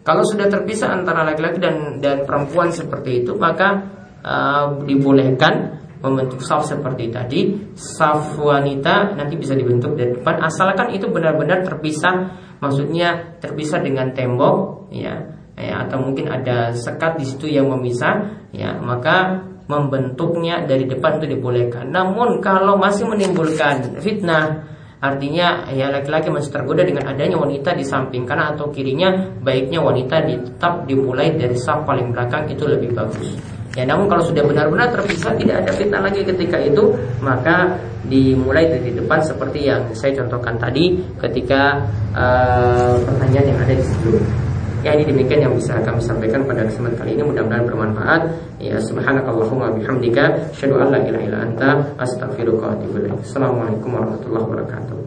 Kalau 0.05 0.21
sudah 0.21 0.53
terpisah 0.53 0.93
antara 0.93 1.25
laki-laki 1.25 1.57
dan 1.57 2.05
dan 2.05 2.29
perempuan 2.29 2.69
seperti 2.69 3.25
itu, 3.25 3.33
maka 3.41 3.89
uh, 4.21 4.85
dibolehkan 4.85 5.81
membentuk 6.05 6.45
saf 6.45 6.69
seperti 6.69 7.09
tadi. 7.09 7.41
Saf 7.73 8.37
wanita 8.37 9.17
nanti 9.17 9.41
bisa 9.41 9.57
dibentuk 9.57 9.97
dari 9.97 10.12
depan, 10.12 10.45
asalkan 10.45 10.93
itu 10.93 11.09
benar-benar 11.09 11.65
terpisah 11.65 12.43
maksudnya 12.59 13.38
terpisah 13.40 13.80
dengan 13.82 14.12
tembok 14.12 14.88
ya, 14.94 15.14
ya 15.59 15.74
atau 15.86 16.02
mungkin 16.02 16.30
ada 16.30 16.74
sekat 16.74 17.18
di 17.18 17.24
situ 17.26 17.46
yang 17.50 17.70
memisah 17.70 18.46
ya 18.55 18.78
maka 18.78 19.46
membentuknya 19.64 20.68
dari 20.68 20.84
depan 20.84 21.16
itu 21.18 21.40
dibolehkan. 21.40 21.88
Namun 21.88 22.44
kalau 22.44 22.76
masih 22.76 23.09
menimbulkan 23.09 23.96
fitnah 23.96 24.74
Artinya 25.05 25.68
ya 25.68 25.92
laki-laki 25.92 26.32
masih 26.32 26.48
tergoda 26.48 26.80
dengan 26.80 27.12
adanya 27.12 27.36
wanita 27.36 27.76
di 27.76 27.84
samping 27.84 28.24
kanan 28.24 28.57
atau 28.57 28.72
kirinya 28.72 29.36
Baiknya 29.44 29.84
wanita 29.84 30.24
tetap 30.24 30.88
dimulai 30.88 31.36
dari 31.36 31.61
saf 31.61 31.84
paling 31.84 32.09
belakang 32.09 32.48
itu 32.48 32.64
lebih 32.64 32.96
bagus 32.96 33.36
Ya 33.75 33.83
namun 33.83 34.07
kalau 34.07 34.22
sudah 34.22 34.47
benar-benar 34.47 34.95
terpisah 34.95 35.35
tidak 35.35 35.66
ada 35.66 35.70
fitnah 35.75 36.03
lagi 36.03 36.22
ketika 36.22 36.62
itu 36.62 36.95
Maka 37.18 37.75
dimulai 38.07 38.70
dari 38.70 38.95
depan 38.95 39.18
seperti 39.18 39.66
yang 39.66 39.83
saya 39.93 40.14
contohkan 40.14 40.55
tadi 40.57 40.95
Ketika 41.18 41.83
uh, 42.14 42.95
pertanyaan 43.03 43.51
yang 43.51 43.59
ada 43.59 43.75
di 43.75 43.83
sebelumnya 43.83 44.45
Ya 44.85 44.93
ini 44.93 45.09
demikian 45.09 45.49
yang 45.49 45.57
bisa 45.57 45.81
kami 45.81 45.97
sampaikan 46.05 46.45
pada 46.45 46.61
kesempatan 46.68 47.01
kali 47.01 47.16
ini 47.16 47.25
mudah-mudahan 47.25 47.64
bermanfaat. 47.64 48.22
Ya 48.61 48.77
subhanakallahumma 48.85 49.81
bihamdika 49.81 50.53
asyhadu 50.53 50.77
an 50.77 50.93
la 50.93 51.01
ilaha 51.01 51.25
illa 51.25 51.39
anta 51.41 51.68
astaghfiruka 51.97 52.68
wa 52.68 52.72
atubu. 52.77 53.01
Assalamualaikum 53.25 53.89
warahmatullahi 53.97 54.45
wabarakatuh. 54.45 54.99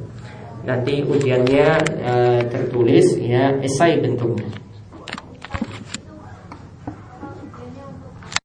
Nanti 0.66 1.06
ujiannya 1.06 1.70
e, 1.94 2.14
tertulis 2.50 3.22
ya 3.22 3.54
esai 3.62 4.02
bentuknya. 4.02 4.50